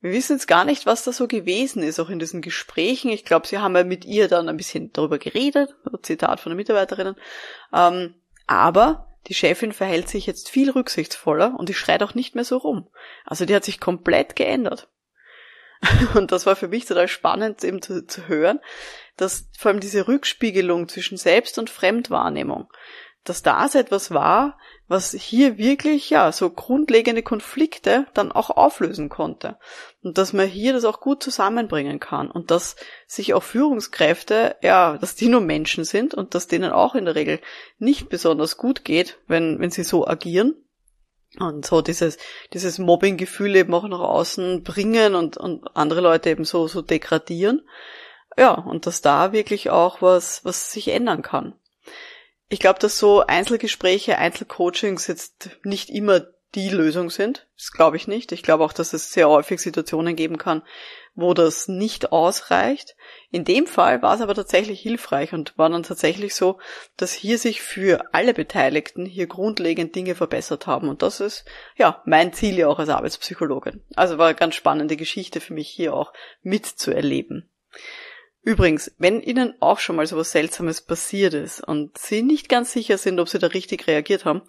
wir 0.00 0.12
wissen 0.12 0.36
jetzt 0.36 0.46
gar 0.46 0.64
nicht, 0.64 0.86
was 0.86 1.04
da 1.04 1.12
so 1.12 1.26
gewesen 1.26 1.82
ist, 1.82 1.98
auch 1.98 2.10
in 2.10 2.18
diesen 2.18 2.42
Gesprächen. 2.42 3.10
Ich 3.10 3.24
glaube, 3.24 3.46
sie 3.46 3.58
haben 3.58 3.74
ja 3.76 3.82
mit 3.82 4.04
ihr 4.04 4.28
dann 4.28 4.48
ein 4.48 4.56
bisschen 4.56 4.92
darüber 4.92 5.18
geredet, 5.18 5.74
Zitat 6.02 6.40
von 6.40 6.50
den 6.50 6.56
Mitarbeiterinnen. 6.56 7.16
Ähm, 7.72 8.14
aber 8.46 9.05
die 9.28 9.34
Chefin 9.34 9.72
verhält 9.72 10.08
sich 10.08 10.26
jetzt 10.26 10.48
viel 10.48 10.70
rücksichtsvoller 10.70 11.54
und 11.58 11.68
die 11.68 11.74
schreit 11.74 12.02
auch 12.02 12.14
nicht 12.14 12.34
mehr 12.34 12.44
so 12.44 12.58
rum. 12.58 12.88
Also 13.24 13.44
die 13.44 13.54
hat 13.54 13.64
sich 13.64 13.80
komplett 13.80 14.36
geändert. 14.36 14.88
Und 16.14 16.32
das 16.32 16.46
war 16.46 16.56
für 16.56 16.68
mich 16.68 16.86
total 16.86 17.06
spannend 17.08 17.62
eben 17.62 17.82
zu, 17.82 18.06
zu 18.06 18.28
hören, 18.28 18.60
dass 19.16 19.48
vor 19.58 19.70
allem 19.70 19.80
diese 19.80 20.08
Rückspiegelung 20.08 20.88
zwischen 20.88 21.18
Selbst- 21.18 21.58
und 21.58 21.70
Fremdwahrnehmung, 21.70 22.68
dass 23.28 23.42
das 23.42 23.74
etwas 23.74 24.12
war, 24.12 24.58
was 24.88 25.12
hier 25.12 25.58
wirklich, 25.58 26.10
ja, 26.10 26.30
so 26.30 26.48
grundlegende 26.50 27.22
Konflikte 27.22 28.06
dann 28.14 28.30
auch 28.30 28.50
auflösen 28.50 29.08
konnte. 29.08 29.56
Und 30.02 30.16
dass 30.16 30.32
man 30.32 30.46
hier 30.46 30.72
das 30.72 30.84
auch 30.84 31.00
gut 31.00 31.22
zusammenbringen 31.22 31.98
kann 31.98 32.30
und 32.30 32.50
dass 32.50 32.76
sich 33.06 33.34
auch 33.34 33.42
Führungskräfte, 33.42 34.56
ja, 34.62 34.96
dass 34.98 35.16
die 35.16 35.28
nur 35.28 35.40
Menschen 35.40 35.84
sind 35.84 36.14
und 36.14 36.34
dass 36.34 36.46
denen 36.46 36.70
auch 36.70 36.94
in 36.94 37.04
der 37.04 37.16
Regel 37.16 37.40
nicht 37.78 38.08
besonders 38.08 38.56
gut 38.56 38.84
geht, 38.84 39.18
wenn, 39.26 39.58
wenn 39.58 39.70
sie 39.70 39.84
so 39.84 40.06
agieren. 40.06 40.54
Und 41.38 41.66
so 41.66 41.82
dieses, 41.82 42.16
dieses 42.52 42.78
Mobbing-Gefühl 42.78 43.56
eben 43.56 43.74
auch 43.74 43.86
nach 43.88 44.00
außen 44.00 44.62
bringen 44.62 45.14
und, 45.14 45.36
und 45.36 45.76
andere 45.76 46.00
Leute 46.00 46.30
eben 46.30 46.44
so, 46.44 46.66
so 46.68 46.80
degradieren. 46.80 47.62
Ja, 48.38 48.52
und 48.52 48.86
dass 48.86 49.02
da 49.02 49.32
wirklich 49.32 49.70
auch 49.70 50.00
was, 50.00 50.44
was 50.44 50.70
sich 50.70 50.88
ändern 50.88 51.22
kann. 51.22 51.54
Ich 52.48 52.60
glaube, 52.60 52.78
dass 52.78 52.98
so 52.98 53.26
Einzelgespräche, 53.26 54.18
Einzelcoachings 54.18 55.06
jetzt 55.08 55.50
nicht 55.64 55.90
immer 55.90 56.26
die 56.54 56.70
Lösung 56.70 57.10
sind. 57.10 57.46
Das 57.56 57.70
glaube 57.70 57.96
ich 57.96 58.08
nicht. 58.08 58.32
Ich 58.32 58.42
glaube 58.42 58.64
auch, 58.64 58.72
dass 58.72 58.92
es 58.92 59.12
sehr 59.12 59.28
häufig 59.28 59.60
Situationen 59.60 60.16
geben 60.16 60.38
kann, 60.38 60.62
wo 61.14 61.34
das 61.34 61.68
nicht 61.68 62.12
ausreicht. 62.12 62.96
In 63.30 63.44
dem 63.44 63.66
Fall 63.66 64.00
war 64.00 64.14
es 64.14 64.20
aber 64.20 64.34
tatsächlich 64.34 64.80
hilfreich 64.80 65.32
und 65.32 65.58
war 65.58 65.68
dann 65.68 65.82
tatsächlich 65.82 66.34
so, 66.34 66.58
dass 66.96 67.12
hier 67.12 67.38
sich 67.38 67.60
für 67.60 68.14
alle 68.14 68.32
Beteiligten 68.32 69.04
hier 69.04 69.26
grundlegend 69.26 69.94
Dinge 69.94 70.14
verbessert 70.14 70.66
haben. 70.66 70.88
Und 70.88 71.02
das 71.02 71.20
ist, 71.20 71.44
ja, 71.76 72.02
mein 72.06 72.32
Ziel 72.32 72.56
ja 72.56 72.68
auch 72.68 72.78
als 72.78 72.88
Arbeitspsychologin. 72.88 73.82
Also 73.94 74.16
war 74.16 74.28
eine 74.28 74.36
ganz 74.36 74.54
spannende 74.54 74.96
Geschichte 74.96 75.40
für 75.40 75.52
mich 75.52 75.68
hier 75.68 75.94
auch 75.94 76.12
mitzuerleben. 76.42 77.50
Übrigens, 78.46 78.92
wenn 78.98 79.22
Ihnen 79.22 79.54
auch 79.58 79.80
schon 79.80 79.96
mal 79.96 80.06
so 80.06 80.16
was 80.16 80.30
Seltsames 80.30 80.80
passiert 80.80 81.34
ist 81.34 81.66
und 81.66 81.98
Sie 81.98 82.22
nicht 82.22 82.48
ganz 82.48 82.70
sicher 82.70 82.96
sind, 82.96 83.18
ob 83.18 83.28
Sie 83.28 83.40
da 83.40 83.48
richtig 83.48 83.88
reagiert 83.88 84.24
haben, 84.24 84.42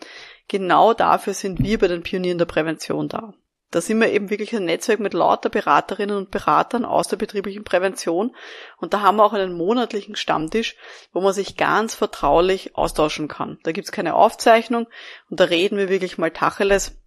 genau 0.48 0.94
dafür 0.94 1.34
sind 1.34 1.64
wir 1.64 1.80
bei 1.80 1.88
den 1.88 2.04
Pionieren 2.04 2.38
der 2.38 2.46
Prävention 2.46 3.10
da. 3.10 3.34
Da 3.72 3.82
sind 3.82 4.00
wir 4.00 4.12
eben 4.12 4.30
wirklich 4.30 4.56
ein 4.56 4.66
Netzwerk 4.66 5.00
mit 5.00 5.16
lauter 5.16 5.50
Beraterinnen 5.50 6.16
und 6.16 6.30
Beratern 6.30 6.86
aus 6.86 7.08
der 7.08 7.18
betrieblichen 7.18 7.64
Prävention 7.64 8.36
und 8.78 8.94
da 8.94 9.02
haben 9.02 9.18
wir 9.18 9.26
auch 9.26 9.34
einen 9.34 9.58
monatlichen 9.58 10.16
Stammtisch, 10.16 10.76
wo 11.12 11.20
man 11.20 11.34
sich 11.34 11.58
ganz 11.58 11.96
vertraulich 11.96 12.76
austauschen 12.76 13.28
kann. 13.28 13.58
Da 13.64 13.72
gibt's 13.72 13.92
keine 13.92 14.14
Aufzeichnung 14.14 14.86
und 15.32 15.40
da 15.40 15.46
reden 15.46 15.80
wir 15.80 15.90
wirklich 15.90 16.20
mal 16.20 16.30
Tacheles 16.30 17.02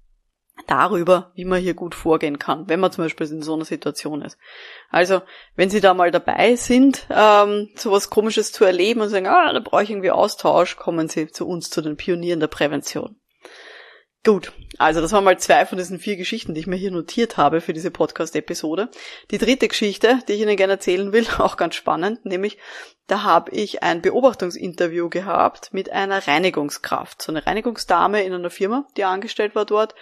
darüber, 0.66 1.32
wie 1.34 1.44
man 1.44 1.60
hier 1.60 1.74
gut 1.74 1.94
vorgehen 1.94 2.38
kann, 2.38 2.68
wenn 2.68 2.80
man 2.80 2.92
zum 2.92 3.04
Beispiel 3.04 3.26
in 3.28 3.42
so 3.42 3.54
einer 3.54 3.64
Situation 3.64 4.22
ist. 4.22 4.38
Also, 4.90 5.22
wenn 5.56 5.70
Sie 5.70 5.80
da 5.80 5.94
mal 5.94 6.10
dabei 6.10 6.56
sind, 6.56 7.06
ähm, 7.10 7.68
sowas 7.76 8.10
Komisches 8.10 8.52
zu 8.52 8.64
erleben 8.64 9.00
und 9.00 9.08
sagen, 9.08 9.26
ah, 9.26 9.52
da 9.52 9.60
brauche 9.60 9.82
ich 9.82 9.90
irgendwie 9.90 10.10
Austausch, 10.10 10.76
kommen 10.76 11.08
Sie 11.08 11.28
zu 11.28 11.46
uns, 11.46 11.70
zu 11.70 11.82
den 11.82 11.96
Pionieren 11.96 12.40
der 12.40 12.48
Prävention. 12.48 13.20
Gut, 14.22 14.52
also 14.76 15.00
das 15.00 15.12
waren 15.12 15.24
mal 15.24 15.38
zwei 15.38 15.64
von 15.64 15.78
diesen 15.78 15.98
vier 15.98 16.16
Geschichten, 16.16 16.52
die 16.52 16.60
ich 16.60 16.66
mir 16.66 16.76
hier 16.76 16.90
notiert 16.90 17.38
habe 17.38 17.62
für 17.62 17.72
diese 17.72 17.90
Podcast-Episode. 17.90 18.90
Die 19.30 19.38
dritte 19.38 19.66
Geschichte, 19.66 20.18
die 20.28 20.34
ich 20.34 20.42
Ihnen 20.42 20.58
gerne 20.58 20.74
erzählen 20.74 21.14
will, 21.14 21.26
auch 21.38 21.56
ganz 21.56 21.74
spannend, 21.74 22.26
nämlich 22.26 22.58
da 23.06 23.22
habe 23.22 23.50
ich 23.52 23.82
ein 23.82 24.02
Beobachtungsinterview 24.02 25.08
gehabt 25.08 25.72
mit 25.72 25.90
einer 25.90 26.28
Reinigungskraft, 26.28 27.22
so 27.22 27.32
eine 27.32 27.46
Reinigungsdame 27.46 28.22
in 28.22 28.34
einer 28.34 28.50
Firma, 28.50 28.86
die 28.98 29.04
angestellt 29.04 29.54
war 29.54 29.64
dort 29.64 29.94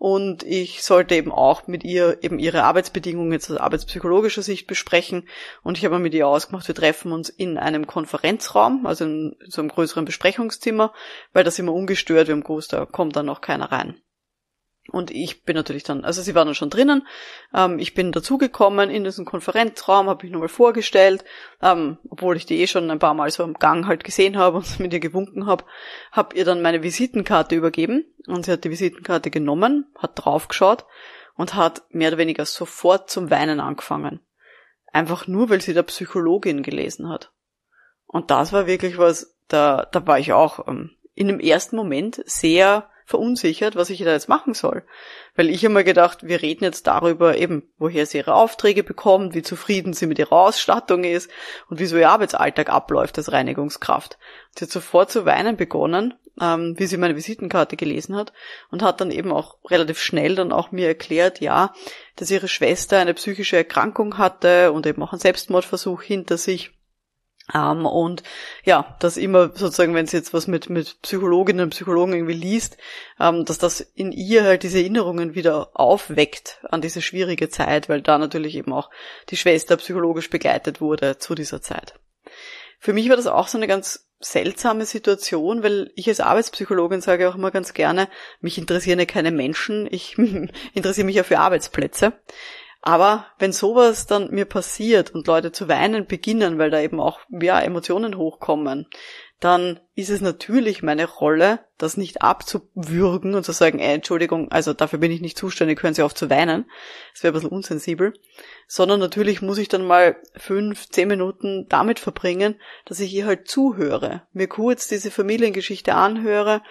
und 0.00 0.44
ich 0.44 0.82
sollte 0.82 1.14
eben 1.14 1.30
auch 1.30 1.66
mit 1.66 1.84
ihr 1.84 2.24
eben 2.24 2.38
ihre 2.38 2.64
Arbeitsbedingungen 2.64 3.32
jetzt 3.32 3.50
aus 3.50 3.58
arbeitspsychologischer 3.58 4.40
Sicht 4.40 4.66
besprechen 4.66 5.28
und 5.62 5.76
ich 5.76 5.84
habe 5.84 5.98
mit 5.98 6.14
ihr 6.14 6.26
ausgemacht, 6.26 6.66
wir 6.66 6.74
treffen 6.74 7.12
uns 7.12 7.28
in 7.28 7.58
einem 7.58 7.86
Konferenzraum, 7.86 8.86
also 8.86 9.04
in 9.04 9.36
so 9.46 9.60
einem 9.60 9.68
größeren 9.68 10.06
Besprechungszimmer, 10.06 10.94
weil 11.34 11.44
das 11.44 11.58
immer 11.58 11.74
ungestört, 11.74 12.30
haben 12.30 12.42
gewusst, 12.42 12.72
da 12.72 12.86
kommt 12.86 13.14
dann 13.14 13.26
noch 13.26 13.42
keiner 13.42 13.70
rein. 13.70 14.00
Und 14.90 15.10
ich 15.10 15.44
bin 15.44 15.54
natürlich 15.54 15.84
dann, 15.84 16.04
also 16.04 16.20
sie 16.20 16.34
waren 16.34 16.46
dann 16.46 16.54
schon 16.54 16.70
drinnen, 16.70 17.06
ähm, 17.54 17.78
ich 17.78 17.94
bin 17.94 18.12
dazugekommen 18.12 18.90
in 18.90 19.04
diesen 19.04 19.24
Konferenzraum, 19.24 20.08
habe 20.08 20.24
mich 20.24 20.32
nochmal 20.32 20.48
vorgestellt, 20.48 21.24
ähm, 21.62 21.98
obwohl 22.08 22.36
ich 22.36 22.44
die 22.44 22.60
eh 22.60 22.66
schon 22.66 22.90
ein 22.90 22.98
paar 22.98 23.14
Mal 23.14 23.30
so 23.30 23.44
am 23.44 23.54
Gang 23.54 23.86
halt 23.86 24.04
gesehen 24.04 24.36
habe 24.36 24.58
und 24.58 24.78
mit 24.80 24.92
ihr 24.92 25.00
gewunken 25.00 25.46
habe, 25.46 25.64
habe 26.10 26.36
ihr 26.36 26.44
dann 26.44 26.62
meine 26.62 26.82
Visitenkarte 26.82 27.54
übergeben 27.54 28.04
und 28.26 28.44
sie 28.44 28.52
hat 28.52 28.64
die 28.64 28.70
Visitenkarte 28.70 29.30
genommen, 29.30 29.86
hat 29.96 30.12
draufgeschaut 30.16 30.84
und 31.36 31.54
hat 31.54 31.82
mehr 31.90 32.08
oder 32.08 32.18
weniger 32.18 32.44
sofort 32.44 33.10
zum 33.10 33.30
Weinen 33.30 33.60
angefangen. 33.60 34.20
Einfach 34.92 35.28
nur, 35.28 35.50
weil 35.50 35.60
sie 35.60 35.72
der 35.72 35.84
Psychologin 35.84 36.62
gelesen 36.62 37.08
hat. 37.08 37.32
Und 38.06 38.32
das 38.32 38.52
war 38.52 38.66
wirklich 38.66 38.98
was, 38.98 39.36
da, 39.46 39.86
da 39.92 40.04
war 40.06 40.18
ich 40.18 40.32
auch 40.32 40.66
ähm, 40.66 40.90
in 41.14 41.28
dem 41.28 41.38
ersten 41.38 41.76
Moment 41.76 42.22
sehr 42.26 42.90
verunsichert, 43.10 43.76
was 43.76 43.90
ich 43.90 43.98
da 43.98 44.12
jetzt 44.12 44.28
machen 44.28 44.54
soll. 44.54 44.84
Weil 45.34 45.50
ich 45.50 45.62
immer 45.64 45.84
gedacht, 45.84 46.20
wir 46.22 46.40
reden 46.40 46.64
jetzt 46.64 46.86
darüber 46.86 47.36
eben, 47.36 47.64
woher 47.76 48.06
sie 48.06 48.18
ihre 48.18 48.34
Aufträge 48.34 48.82
bekommt, 48.82 49.34
wie 49.34 49.42
zufrieden 49.42 49.92
sie 49.92 50.06
mit 50.06 50.18
ihrer 50.18 50.32
Ausstattung 50.32 51.04
ist 51.04 51.30
und 51.68 51.78
wie 51.78 51.86
so 51.86 51.98
ihr 51.98 52.08
Arbeitsalltag 52.08 52.70
abläuft 52.70 53.18
als 53.18 53.32
Reinigungskraft. 53.32 54.18
Sie 54.56 54.64
hat 54.64 54.72
sofort 54.72 55.10
zu 55.10 55.26
weinen 55.26 55.56
begonnen, 55.56 56.14
ähm, 56.40 56.74
wie 56.78 56.86
sie 56.86 56.96
meine 56.96 57.16
Visitenkarte 57.16 57.76
gelesen 57.76 58.16
hat 58.16 58.32
und 58.70 58.82
hat 58.82 59.00
dann 59.00 59.10
eben 59.10 59.32
auch 59.32 59.58
relativ 59.68 60.00
schnell 60.00 60.36
dann 60.36 60.52
auch 60.52 60.70
mir 60.70 60.86
erklärt, 60.86 61.40
ja, 61.40 61.74
dass 62.16 62.30
ihre 62.30 62.48
Schwester 62.48 62.98
eine 62.98 63.14
psychische 63.14 63.56
Erkrankung 63.56 64.18
hatte 64.18 64.72
und 64.72 64.86
eben 64.86 65.02
auch 65.02 65.12
einen 65.12 65.20
Selbstmordversuch 65.20 66.02
hinter 66.02 66.38
sich 66.38 66.72
ähm, 67.54 67.86
und 67.86 68.22
ja, 68.64 68.96
dass 69.00 69.16
immer 69.16 69.48
sozusagen, 69.48 69.94
wenn 69.94 70.06
sie 70.06 70.16
jetzt 70.16 70.34
was 70.34 70.46
mit, 70.46 70.70
mit 70.70 71.00
Psychologinnen 71.02 71.64
und 71.64 71.70
Psychologen 71.70 72.12
irgendwie 72.12 72.34
liest, 72.34 72.76
ähm, 73.18 73.44
dass 73.44 73.58
das 73.58 73.80
in 73.80 74.12
ihr 74.12 74.44
halt 74.44 74.62
diese 74.62 74.78
Erinnerungen 74.78 75.34
wieder 75.34 75.70
aufweckt 75.74 76.60
an 76.68 76.80
diese 76.80 77.02
schwierige 77.02 77.48
Zeit, 77.48 77.88
weil 77.88 78.02
da 78.02 78.18
natürlich 78.18 78.56
eben 78.56 78.72
auch 78.72 78.90
die 79.28 79.36
Schwester 79.36 79.76
psychologisch 79.76 80.30
begleitet 80.30 80.80
wurde 80.80 81.18
zu 81.18 81.34
dieser 81.34 81.62
Zeit. 81.62 81.94
Für 82.78 82.92
mich 82.92 83.08
war 83.08 83.16
das 83.16 83.26
auch 83.26 83.48
so 83.48 83.58
eine 83.58 83.66
ganz 83.66 84.10
seltsame 84.20 84.84
Situation, 84.84 85.62
weil 85.62 85.90
ich 85.96 86.08
als 86.08 86.20
Arbeitspsychologin 86.20 87.00
sage 87.00 87.28
auch 87.28 87.34
immer 87.34 87.50
ganz 87.50 87.72
gerne, 87.72 88.08
mich 88.40 88.58
interessieren 88.58 88.98
ja 88.98 89.06
keine 89.06 89.30
Menschen, 89.30 89.88
ich 89.90 90.16
interessiere 90.74 91.06
mich 91.06 91.16
ja 91.16 91.22
für 91.22 91.38
Arbeitsplätze. 91.38 92.12
Aber 92.82 93.26
wenn 93.38 93.52
sowas 93.52 94.06
dann 94.06 94.30
mir 94.30 94.46
passiert 94.46 95.10
und 95.14 95.26
Leute 95.26 95.52
zu 95.52 95.68
weinen 95.68 96.06
beginnen, 96.06 96.58
weil 96.58 96.70
da 96.70 96.80
eben 96.80 96.98
auch 96.98 97.20
ja, 97.28 97.60
Emotionen 97.60 98.16
hochkommen, 98.16 98.86
dann 99.38 99.80
ist 99.94 100.10
es 100.10 100.20
natürlich 100.20 100.82
meine 100.82 101.06
Rolle, 101.06 101.60
das 101.78 101.96
nicht 101.96 102.20
abzuwürgen 102.20 103.34
und 103.34 103.44
zu 103.44 103.52
sagen, 103.52 103.78
ey, 103.78 103.94
Entschuldigung, 103.94 104.50
also 104.52 104.74
dafür 104.74 104.98
bin 104.98 105.10
ich 105.10 105.22
nicht 105.22 105.38
zuständig, 105.38 105.82
hören 105.82 105.94
Sie 105.94 106.02
auf 106.02 106.14
zu 106.14 106.28
weinen. 106.28 106.66
Das 107.14 107.22
wäre 107.22 107.32
ein 107.32 107.34
bisschen 107.34 107.50
unsensibel. 107.50 108.12
Sondern 108.66 109.00
natürlich 109.00 109.40
muss 109.40 109.56
ich 109.56 109.68
dann 109.68 109.86
mal 109.86 110.16
fünf, 110.36 110.88
zehn 110.90 111.08
Minuten 111.08 111.66
damit 111.70 111.98
verbringen, 111.98 112.60
dass 112.84 113.00
ich 113.00 113.12
ihr 113.14 113.24
halt 113.24 113.48
zuhöre, 113.48 114.22
mir 114.32 114.46
kurz 114.46 114.88
diese 114.88 115.10
Familiengeschichte 115.10 115.94
anhöre, 115.94 116.62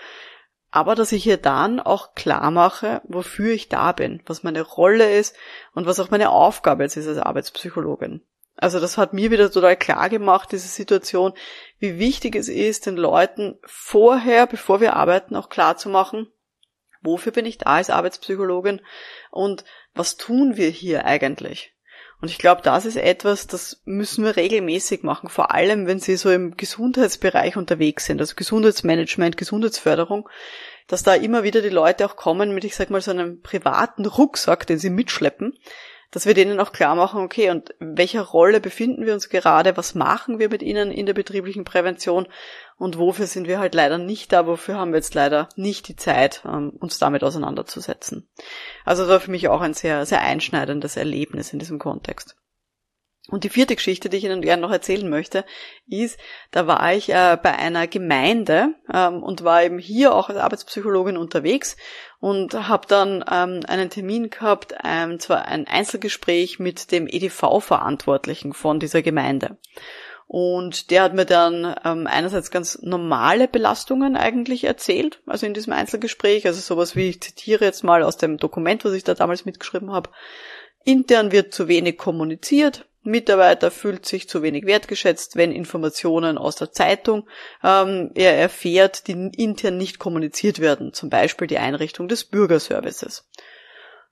aber 0.72 0.96
dass 0.96 1.12
ich 1.12 1.26
ihr 1.26 1.38
dann 1.38 1.80
auch 1.80 2.14
klar 2.14 2.52
mache, 2.52 3.02
wofür 3.06 3.54
ich 3.54 3.70
da 3.70 3.92
bin, 3.92 4.22
was 4.26 4.44
meine 4.44 4.62
Rolle 4.62 5.18
ist 5.18 5.36
und 5.74 5.86
was 5.86 6.00
auch 6.00 6.12
meine 6.12 6.30
Aufgabe 6.30 6.84
jetzt 6.84 6.98
ist 6.98 7.08
als 7.08 7.18
Arbeitspsychologin. 7.18 8.22
Also 8.56 8.80
das 8.80 8.98
hat 8.98 9.14
mir 9.14 9.32
wieder 9.32 9.52
total 9.52 9.78
klar 9.78 10.10
gemacht, 10.10 10.52
diese 10.52 10.68
Situation, 10.68 11.34
wie 11.80 11.98
wichtig 11.98 12.36
es 12.36 12.50
ist, 12.50 12.86
den 12.86 12.98
Leuten 12.98 13.58
vorher, 13.64 14.48
bevor 14.48 14.82
wir 14.82 14.96
arbeiten, 14.96 15.36
auch 15.36 15.50
klar 15.50 15.78
zu 15.78 15.90
machen, 15.90 16.28
wofür 17.02 17.32
bin 17.32 17.46
ich 17.46 17.58
da 17.58 17.76
als 17.76 17.90
Arbeitspsychologin 17.90 18.82
und 19.32 19.64
was 19.96 20.18
tun 20.18 20.58
wir 20.58 20.70
hier 20.70 21.06
eigentlich? 21.06 21.74
Und 22.22 22.30
ich 22.30 22.38
glaube, 22.38 22.62
das 22.62 22.86
ist 22.86 22.98
etwas, 22.98 23.48
das 23.48 23.82
müssen 23.86 24.26
wir 24.26 24.36
regelmäßig 24.36 25.04
machen, 25.04 25.30
vor 25.30 25.54
allem 25.54 25.88
wenn 25.88 26.00
Sie 26.00 26.18
so 26.18 26.30
im 26.30 26.58
Gesundheitsbereich 26.58 27.56
unterwegs 27.56 28.06
sind, 28.06 28.20
also 28.20 28.36
Gesundheitsmanagement, 28.36 29.38
Gesundheitsförderung, 29.38 30.28
dass 30.88 31.04
da 31.04 31.14
immer 31.14 31.44
wieder 31.44 31.62
die 31.62 31.70
Leute 31.70 32.06
auch 32.06 32.18
kommen 32.18 32.54
mit, 32.54 32.66
ich 32.66 32.76
sag 32.76 32.90
mal, 32.90 33.00
so 33.00 33.12
einem 33.12 33.42
privaten 33.42 34.06
Rucksack, 34.06 34.68
den 34.68 34.80
sie 34.80 34.90
mitschleppen, 34.90 35.58
dass 36.12 36.26
wir 36.26 36.34
denen 36.34 36.60
auch 36.60 36.72
klar 36.72 36.96
machen, 36.96 37.24
okay, 37.24 37.52
und 37.52 37.76
welcher 37.80 38.24
Rolle 38.24 38.60
befinden 38.60 39.06
wir 39.06 39.14
uns 39.14 39.30
gerade, 39.30 39.78
was 39.78 39.94
machen 39.96 40.40
wir 40.40 40.50
mit 40.50 40.64
ihnen 40.64 40.92
in 40.92 41.06
der 41.06 41.14
betrieblichen 41.14 41.64
Prävention 41.64 42.28
und 42.80 42.98
wofür 42.98 43.28
sind 43.28 43.48
wir 43.48 43.60
halt 43.60 43.76
leider 43.76 43.98
nicht 43.98 44.32
da, 44.32 44.48
wofür 44.48 44.78
haben 44.78 44.92
wir 44.92 44.98
jetzt 44.98 45.14
leider 45.14 45.50
nicht 45.58 45.90
die 45.90 45.98
Zeit, 45.98 46.42
ähm, 46.46 46.72
uns 46.80 46.98
damit 46.98 47.24
auseinanderzusetzen. 47.24 48.30
Also 48.86 49.04
das 49.04 49.12
war 49.12 49.20
für 49.20 49.32
mich 49.32 49.50
auch 49.50 49.62
ein 49.62 49.74
sehr, 49.74 50.06
sehr 50.06 50.22
einschneidendes 50.22 50.96
Erlebnis 50.96 51.52
in 51.52 51.60
diesem 51.60 51.78
Kontext. 51.78 52.38
Und 53.28 53.44
die 53.44 53.50
vierte 53.50 53.76
Geschichte, 53.76 54.10
die 54.10 54.18
ich 54.18 54.24
Ihnen 54.24 54.42
gerne 54.42 54.62
noch 54.62 54.72
erzählen 54.72 55.08
möchte, 55.08 55.46
ist, 55.88 56.18
da 56.52 56.68
war 56.68 56.94
ich 56.94 57.10
äh, 57.10 57.38
bei 57.44 57.54
einer 57.54 57.86
Gemeinde 57.86 58.74
ähm, 58.92 59.22
und 59.22 59.44
war 59.44 59.62
eben 59.62 59.78
hier 59.78 60.16
auch 60.16 60.30
als 60.30 60.40
Arbeitspsychologin 60.40 61.18
unterwegs 61.18 61.76
und 62.20 62.54
habe 62.54 62.88
dann 62.88 63.24
ähm, 63.30 63.60
einen 63.68 63.90
Termin 63.90 64.30
gehabt, 64.30 64.74
ähm, 64.84 65.20
zwar 65.20 65.46
ein 65.46 65.68
Einzelgespräch 65.68 66.60
mit 66.60 66.92
dem 66.94 67.08
EDV-Verantwortlichen 67.08 68.54
von 68.54 68.80
dieser 68.80 69.02
Gemeinde. 69.02 69.58
Und 70.32 70.92
der 70.92 71.02
hat 71.02 71.16
mir 71.16 71.26
dann 71.26 71.76
ähm, 71.84 72.06
einerseits 72.06 72.52
ganz 72.52 72.84
normale 72.84 73.48
Belastungen 73.48 74.16
eigentlich 74.16 74.64
erzählt, 74.64 75.24
also 75.26 75.48
in 75.48 75.56
diesem 75.56 75.74
Einzelgespräch, 75.74 76.46
also 76.46 76.62
sowas 76.62 76.96
wie, 76.96 77.10
ich 77.10 77.20
zitiere 77.20 77.66
jetzt 77.66 77.84
mal 77.84 78.04
aus 78.04 78.18
dem 78.18 78.38
Dokument, 78.38 78.86
was 78.86 78.94
ich 78.94 79.04
da 79.04 79.16
damals 79.16 79.46
mitgeschrieben 79.46 79.92
habe, 79.92 80.12
intern 80.84 81.32
wird 81.32 81.52
zu 81.52 81.68
wenig 81.68 81.98
kommuniziert, 81.98 82.86
Mitarbeiter 83.02 83.72
fühlt 83.72 84.06
sich 84.06 84.30
zu 84.30 84.44
wenig 84.44 84.68
wertgeschätzt, 84.68 85.36
wenn 85.36 85.52
Informationen 85.52 86.38
aus 86.38 86.58
der 86.58 86.72
Zeitung 86.72 87.28
ähm, 87.64 88.12
er 88.14 88.38
erfährt, 88.38 89.08
die 89.08 89.32
intern 89.36 89.78
nicht 89.78 89.98
kommuniziert 89.98 90.60
werden, 90.60 90.94
zum 90.94 91.10
Beispiel 91.10 91.48
die 91.48 91.58
Einrichtung 91.58 92.08
des 92.08 92.24
Bürgerservices. 92.24 93.28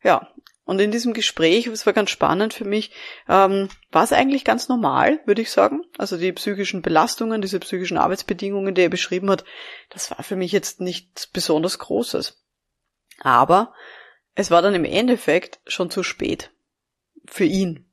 Ja, 0.04 0.28
und 0.68 0.80
in 0.80 0.92
diesem 0.92 1.14
Gespräch, 1.14 1.66
es 1.68 1.86
war 1.86 1.94
ganz 1.94 2.10
spannend 2.10 2.54
für 2.54 2.66
mich, 2.66 2.92
ähm, 3.30 3.70
war 3.90 4.04
es 4.04 4.12
eigentlich 4.12 4.44
ganz 4.44 4.68
normal, 4.68 5.22
würde 5.26 5.42
ich 5.42 5.50
sagen. 5.50 5.86
Also 5.98 6.18
die 6.18 6.34
psychischen 6.34 6.82
Belastungen, 6.82 7.42
diese 7.42 7.60
psychischen 7.62 7.98
Arbeitsbedingungen, 7.98 8.76
die 8.76 8.82
er 8.82 8.90
beschrieben 8.90 9.32
hat, 9.32 9.46
das 9.90 10.12
war 10.12 10.24
für 10.24 10.36
mich 10.36 10.52
jetzt 10.52 10.82
nichts 10.82 11.26
besonders 11.26 11.80
Großes. 11.80 12.44
Aber 13.22 13.74
es 14.36 14.52
war 14.52 14.62
dann 14.62 14.76
im 14.76 14.84
Endeffekt 14.84 15.62
schon 15.68 15.90
zu 15.90 16.04
spät. 16.04 16.52
Für 17.26 17.46
ihn. 17.46 17.90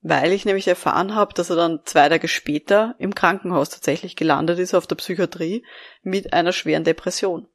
Weil 0.00 0.32
ich 0.32 0.44
nämlich 0.44 0.66
erfahren 0.66 1.14
habe, 1.14 1.32
dass 1.32 1.50
er 1.50 1.56
dann 1.56 1.82
zwei 1.84 2.08
Tage 2.08 2.26
später 2.26 2.96
im 2.98 3.14
Krankenhaus 3.14 3.70
tatsächlich 3.70 4.16
gelandet 4.16 4.58
ist 4.58 4.74
auf 4.74 4.88
der 4.88 4.96
Psychiatrie 4.96 5.64
mit 6.02 6.32
einer 6.32 6.52
schweren 6.52 6.82
Depression. 6.82 7.46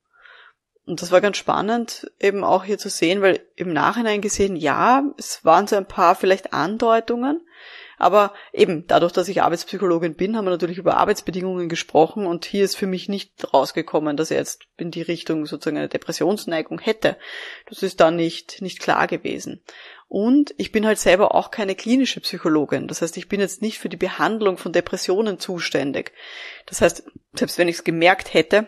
Und 0.91 1.01
das 1.01 1.09
war 1.09 1.21
ganz 1.21 1.37
spannend, 1.37 2.11
eben 2.19 2.43
auch 2.43 2.65
hier 2.65 2.77
zu 2.77 2.89
sehen, 2.89 3.21
weil 3.21 3.39
im 3.55 3.71
Nachhinein 3.71 4.19
gesehen, 4.19 4.57
ja, 4.57 5.01
es 5.17 5.45
waren 5.45 5.65
so 5.65 5.77
ein 5.77 5.87
paar 5.87 6.15
vielleicht 6.15 6.51
Andeutungen, 6.51 7.47
aber 7.97 8.33
eben 8.51 8.87
dadurch, 8.87 9.13
dass 9.13 9.29
ich 9.29 9.41
Arbeitspsychologin 9.41 10.15
bin, 10.15 10.35
haben 10.35 10.43
wir 10.43 10.51
natürlich 10.51 10.79
über 10.79 10.97
Arbeitsbedingungen 10.97 11.69
gesprochen 11.69 12.25
und 12.25 12.43
hier 12.43 12.65
ist 12.65 12.75
für 12.75 12.87
mich 12.87 13.07
nicht 13.07 13.53
rausgekommen, 13.53 14.17
dass 14.17 14.31
er 14.31 14.39
jetzt 14.39 14.63
in 14.75 14.91
die 14.91 15.01
Richtung 15.01 15.45
sozusagen 15.45 15.77
eine 15.77 15.87
Depressionsneigung 15.87 16.79
hätte. 16.79 17.15
Das 17.69 17.83
ist 17.83 18.01
da 18.01 18.11
nicht, 18.11 18.61
nicht 18.61 18.81
klar 18.81 19.07
gewesen. 19.07 19.63
Und 20.09 20.53
ich 20.57 20.73
bin 20.73 20.85
halt 20.85 20.99
selber 20.99 21.33
auch 21.35 21.51
keine 21.51 21.75
klinische 21.75 22.19
Psychologin. 22.19 22.89
Das 22.89 23.01
heißt, 23.01 23.15
ich 23.15 23.29
bin 23.29 23.39
jetzt 23.39 23.61
nicht 23.61 23.79
für 23.79 23.87
die 23.87 23.95
Behandlung 23.95 24.57
von 24.57 24.73
Depressionen 24.73 25.39
zuständig. 25.39 26.11
Das 26.65 26.81
heißt, 26.81 27.03
selbst 27.33 27.57
wenn 27.57 27.69
ich 27.69 27.77
es 27.77 27.85
gemerkt 27.85 28.33
hätte, 28.33 28.67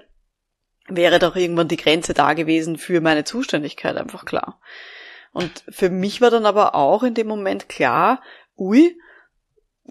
wäre 0.87 1.19
doch 1.19 1.35
irgendwann 1.35 1.67
die 1.67 1.77
Grenze 1.77 2.13
da 2.13 2.33
gewesen 2.33 2.77
für 2.77 3.01
meine 3.01 3.23
Zuständigkeit 3.23 3.95
einfach 3.97 4.25
klar. 4.25 4.59
Und 5.31 5.63
für 5.69 5.89
mich 5.89 6.21
war 6.21 6.29
dann 6.29 6.45
aber 6.45 6.75
auch 6.75 7.03
in 7.03 7.13
dem 7.13 7.27
Moment 7.27 7.69
klar, 7.69 8.21
ui, 8.57 8.95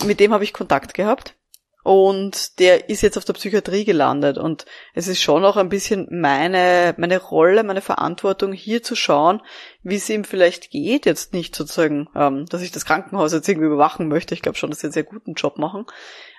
mit 0.05 0.21
dem 0.21 0.33
habe 0.33 0.45
ich 0.45 0.53
Kontakt 0.53 0.95
gehabt 0.95 1.35
und 1.83 2.61
der 2.61 2.89
ist 2.89 3.03
jetzt 3.03 3.19
auf 3.19 3.25
der 3.25 3.33
Psychiatrie 3.33 3.85
gelandet 3.85 4.39
und 4.39 4.67
es 4.95 5.09
ist 5.09 5.21
schon 5.21 5.45
auch 5.45 5.57
ein 5.57 5.69
bisschen 5.69 6.07
meine 6.11 6.95
meine 6.97 7.21
Rolle, 7.21 7.65
meine 7.65 7.81
Verantwortung 7.81 8.53
hier 8.53 8.85
zu 8.85 8.95
schauen, 8.95 9.43
wie 9.83 9.97
es 9.97 10.09
ihm 10.09 10.23
vielleicht 10.23 10.71
geht. 10.71 11.07
Jetzt 11.07 11.33
nicht 11.33 11.57
sozusagen, 11.57 12.09
ähm, 12.15 12.47
dass 12.47 12.63
ich 12.63 12.71
das 12.71 12.85
Krankenhaus 12.85 13.33
jetzt 13.33 13.49
irgendwie 13.49 13.67
überwachen 13.67 14.07
möchte. 14.07 14.35
Ich 14.35 14.43
glaube 14.43 14.57
schon, 14.57 14.71
dass 14.71 14.79
sie 14.79 14.87
einen 14.87 14.93
sehr 14.93 15.03
guten 15.03 15.35
Job 15.35 15.59
machen. 15.59 15.87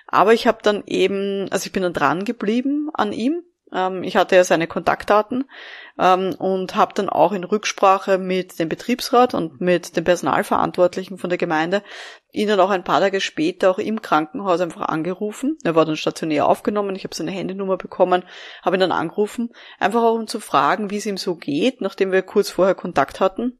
Aber 0.06 0.32
ich 0.32 0.46
habe 0.46 0.58
dann 0.62 0.82
eben, 0.86 1.48
also 1.50 1.66
ich 1.66 1.72
bin 1.72 1.82
dann 1.82 1.92
dran 1.92 2.24
geblieben 2.24 2.88
an 2.94 3.12
ihm 3.12 3.42
ich 4.02 4.16
hatte 4.16 4.36
ja 4.36 4.44
seine 4.44 4.66
Kontaktdaten 4.66 5.44
ähm, 5.98 6.34
und 6.38 6.76
habe 6.76 6.94
dann 6.94 7.08
auch 7.08 7.32
in 7.32 7.44
Rücksprache 7.44 8.18
mit 8.18 8.58
dem 8.58 8.68
Betriebsrat 8.68 9.34
und 9.34 9.60
mit 9.60 9.96
dem 9.96 10.04
Personalverantwortlichen 10.04 11.18
von 11.18 11.30
der 11.30 11.38
Gemeinde 11.38 11.82
ihn 12.30 12.48
dann 12.48 12.60
auch 12.60 12.70
ein 12.70 12.84
paar 12.84 13.00
Tage 13.00 13.20
später 13.20 13.70
auch 13.70 13.78
im 13.78 14.02
Krankenhaus 14.02 14.60
einfach 14.60 14.82
angerufen. 14.82 15.56
Er 15.64 15.74
war 15.74 15.84
dann 15.84 15.96
stationär 15.96 16.46
aufgenommen, 16.46 16.94
ich 16.94 17.04
habe 17.04 17.14
seine 17.14 17.30
Handynummer 17.30 17.76
bekommen, 17.76 18.24
habe 18.62 18.76
ihn 18.76 18.80
dann 18.80 18.92
angerufen, 18.92 19.50
einfach 19.78 20.02
auch 20.02 20.14
um 20.14 20.26
zu 20.26 20.40
fragen, 20.40 20.90
wie 20.90 20.98
es 20.98 21.06
ihm 21.06 21.16
so 21.16 21.34
geht, 21.34 21.80
nachdem 21.80 22.12
wir 22.12 22.22
kurz 22.22 22.50
vorher 22.50 22.74
Kontakt 22.74 23.20
hatten. 23.20 23.58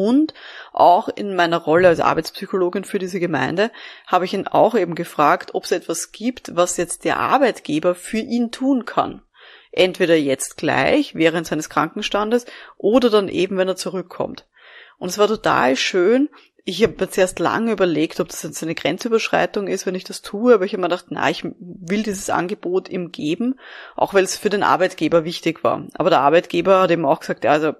Und 0.00 0.32
auch 0.72 1.10
in 1.10 1.36
meiner 1.36 1.58
Rolle 1.58 1.88
als 1.88 2.00
Arbeitspsychologin 2.00 2.84
für 2.84 2.98
diese 2.98 3.20
Gemeinde 3.20 3.70
habe 4.06 4.24
ich 4.24 4.32
ihn 4.32 4.46
auch 4.46 4.74
eben 4.74 4.94
gefragt, 4.94 5.50
ob 5.52 5.64
es 5.64 5.72
etwas 5.72 6.10
gibt, 6.10 6.56
was 6.56 6.78
jetzt 6.78 7.04
der 7.04 7.18
Arbeitgeber 7.18 7.94
für 7.94 8.16
ihn 8.16 8.50
tun 8.50 8.86
kann. 8.86 9.20
Entweder 9.72 10.16
jetzt 10.16 10.56
gleich, 10.56 11.14
während 11.14 11.46
seines 11.46 11.68
Krankenstandes, 11.68 12.46
oder 12.78 13.10
dann 13.10 13.28
eben, 13.28 13.58
wenn 13.58 13.68
er 13.68 13.76
zurückkommt. 13.76 14.46
Und 14.96 15.10
es 15.10 15.18
war 15.18 15.28
total 15.28 15.76
schön, 15.76 16.30
ich 16.70 16.82
habe 16.82 16.94
mir 16.98 17.10
zuerst 17.10 17.38
lange 17.38 17.72
überlegt, 17.72 18.20
ob 18.20 18.28
das 18.28 18.42
jetzt 18.42 18.62
eine 18.62 18.74
Grenzüberschreitung 18.74 19.66
ist, 19.66 19.86
wenn 19.86 19.94
ich 19.94 20.04
das 20.04 20.22
tue, 20.22 20.54
aber 20.54 20.64
ich 20.64 20.72
habe 20.72 20.80
mir 20.80 20.88
gedacht, 20.88 21.06
na, 21.08 21.28
ich 21.28 21.44
will 21.58 22.02
dieses 22.02 22.30
Angebot 22.30 22.88
ihm 22.88 23.10
geben, 23.10 23.58
auch 23.96 24.14
weil 24.14 24.24
es 24.24 24.36
für 24.36 24.50
den 24.50 24.62
Arbeitgeber 24.62 25.24
wichtig 25.24 25.64
war. 25.64 25.86
Aber 25.94 26.10
der 26.10 26.20
Arbeitgeber 26.20 26.82
hat 26.82 26.90
eben 26.90 27.04
auch 27.04 27.20
gesagt, 27.20 27.44
ja, 27.44 27.50
also 27.52 27.72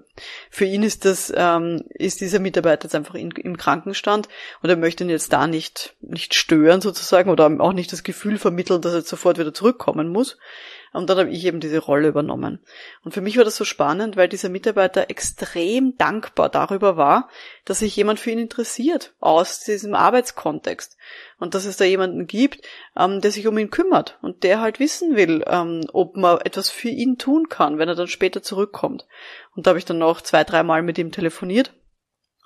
für 0.50 0.64
ihn 0.64 0.82
ist 0.82 1.04
das, 1.04 1.32
ähm, 1.35 1.85
ist 1.90 2.20
dieser 2.20 2.40
Mitarbeiter 2.40 2.85
jetzt 2.85 2.94
einfach 2.94 3.14
in, 3.14 3.30
im 3.30 3.56
Krankenstand 3.56 4.28
und 4.62 4.70
er 4.70 4.76
möchte 4.76 5.04
ihn 5.04 5.11
jetzt 5.11 5.32
da 5.32 5.47
nicht, 5.47 5.94
nicht 6.00 6.35
stören 6.35 6.80
sozusagen 6.80 7.30
oder 7.30 7.50
auch 7.61 7.73
nicht 7.73 7.92
das 7.92 8.02
Gefühl 8.02 8.38
vermitteln, 8.38 8.83
dass 8.83 8.92
er 8.92 8.98
jetzt 8.98 9.09
sofort 9.09 9.38
wieder 9.38 9.55
zurückkommen 9.55 10.09
muss. 10.09 10.37
Und 10.92 11.09
dann 11.09 11.18
habe 11.18 11.31
ich 11.31 11.44
eben 11.44 11.61
diese 11.61 11.79
Rolle 11.79 12.09
übernommen. 12.09 12.61
Und 13.05 13.12
für 13.12 13.20
mich 13.20 13.37
war 13.37 13.44
das 13.44 13.57
so 13.57 13.64
spannend, 13.64 14.16
weil 14.16 14.29
dieser 14.29 14.48
Mitarbeiter 14.48 15.09
extrem 15.09 15.96
dankbar 15.96 16.48
darüber 16.48 16.96
war, 16.96 17.29
dass 17.64 17.79
sich 17.79 17.94
jemand 17.94 18.18
für 18.18 18.33
ihn 18.33 18.40
interessiert 18.40 19.14
aus 19.20 19.61
diesem 19.61 19.94
Arbeitskontext. 19.94 20.96
Und 21.38 21.55
dass 21.55 21.64
es 21.64 21.76
da 21.76 21.85
jemanden 21.85 22.26
gibt, 22.26 22.66
ähm, 22.96 23.20
der 23.20 23.31
sich 23.31 23.46
um 23.46 23.57
ihn 23.59 23.70
kümmert 23.70 24.18
und 24.20 24.42
der 24.42 24.61
halt 24.61 24.81
wissen 24.81 25.16
will, 25.16 25.44
ähm, 25.46 25.87
ob 25.92 26.16
man 26.16 26.40
etwas 26.40 26.70
für 26.70 26.88
ihn 26.88 27.18
tun 27.18 27.48
kann, 27.48 27.79
wenn 27.79 27.88
er 27.88 27.94
dann 27.94 28.09
später 28.09 28.42
zurückkommt. 28.42 29.07
Und 29.55 29.66
da 29.66 29.70
habe 29.70 29.79
ich 29.79 29.85
dann 29.85 29.98
noch 29.98 30.20
zwei, 30.20 30.44
dreimal 30.44 30.83
mit 30.83 30.98
ihm 30.98 31.12
telefoniert 31.12 31.72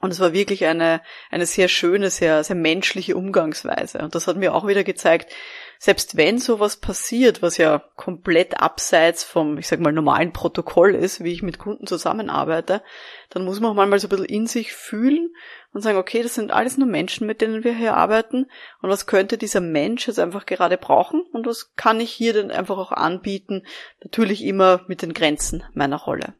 und 0.04 0.10
es 0.10 0.20
war 0.20 0.34
wirklich 0.34 0.66
eine, 0.66 1.00
eine 1.30 1.46
sehr 1.46 1.66
schöne, 1.66 2.10
sehr, 2.10 2.44
sehr 2.44 2.56
menschliche 2.56 3.16
Umgangsweise. 3.16 4.00
Und 4.00 4.14
das 4.14 4.26
hat 4.26 4.36
mir 4.36 4.54
auch 4.54 4.66
wieder 4.66 4.84
gezeigt, 4.84 5.32
selbst 5.78 6.18
wenn 6.18 6.36
sowas 6.36 6.76
passiert, 6.76 7.40
was 7.40 7.56
ja 7.56 7.82
komplett 7.96 8.60
abseits 8.60 9.24
vom, 9.24 9.56
ich 9.56 9.66
sag 9.66 9.80
mal, 9.80 9.94
normalen 9.94 10.34
Protokoll 10.34 10.94
ist, 10.94 11.24
wie 11.24 11.32
ich 11.32 11.42
mit 11.42 11.58
Kunden 11.58 11.86
zusammenarbeite, 11.86 12.82
dann 13.30 13.46
muss 13.46 13.60
man 13.60 13.70
auch 13.70 13.74
mal 13.74 13.98
so 13.98 14.06
ein 14.06 14.10
bisschen 14.10 14.26
in 14.26 14.46
sich 14.46 14.74
fühlen 14.74 15.34
und 15.72 15.80
sagen, 15.80 15.96
okay, 15.96 16.22
das 16.22 16.34
sind 16.34 16.52
alles 16.52 16.76
nur 16.76 16.86
Menschen, 16.86 17.26
mit 17.26 17.40
denen 17.40 17.64
wir 17.64 17.74
hier 17.74 17.96
arbeiten. 17.96 18.44
Und 18.82 18.90
was 18.90 19.06
könnte 19.06 19.38
dieser 19.38 19.62
Mensch 19.62 20.06
jetzt 20.06 20.18
einfach 20.18 20.44
gerade 20.44 20.76
brauchen? 20.76 21.22
Und 21.32 21.46
was 21.46 21.74
kann 21.76 21.98
ich 21.98 22.10
hier 22.10 22.34
denn 22.34 22.50
einfach 22.50 22.76
auch 22.76 22.92
anbieten? 22.92 23.66
Natürlich 24.02 24.44
immer 24.44 24.82
mit 24.86 25.00
den 25.00 25.14
Grenzen 25.14 25.64
meiner 25.72 25.96
Rolle. 25.96 26.34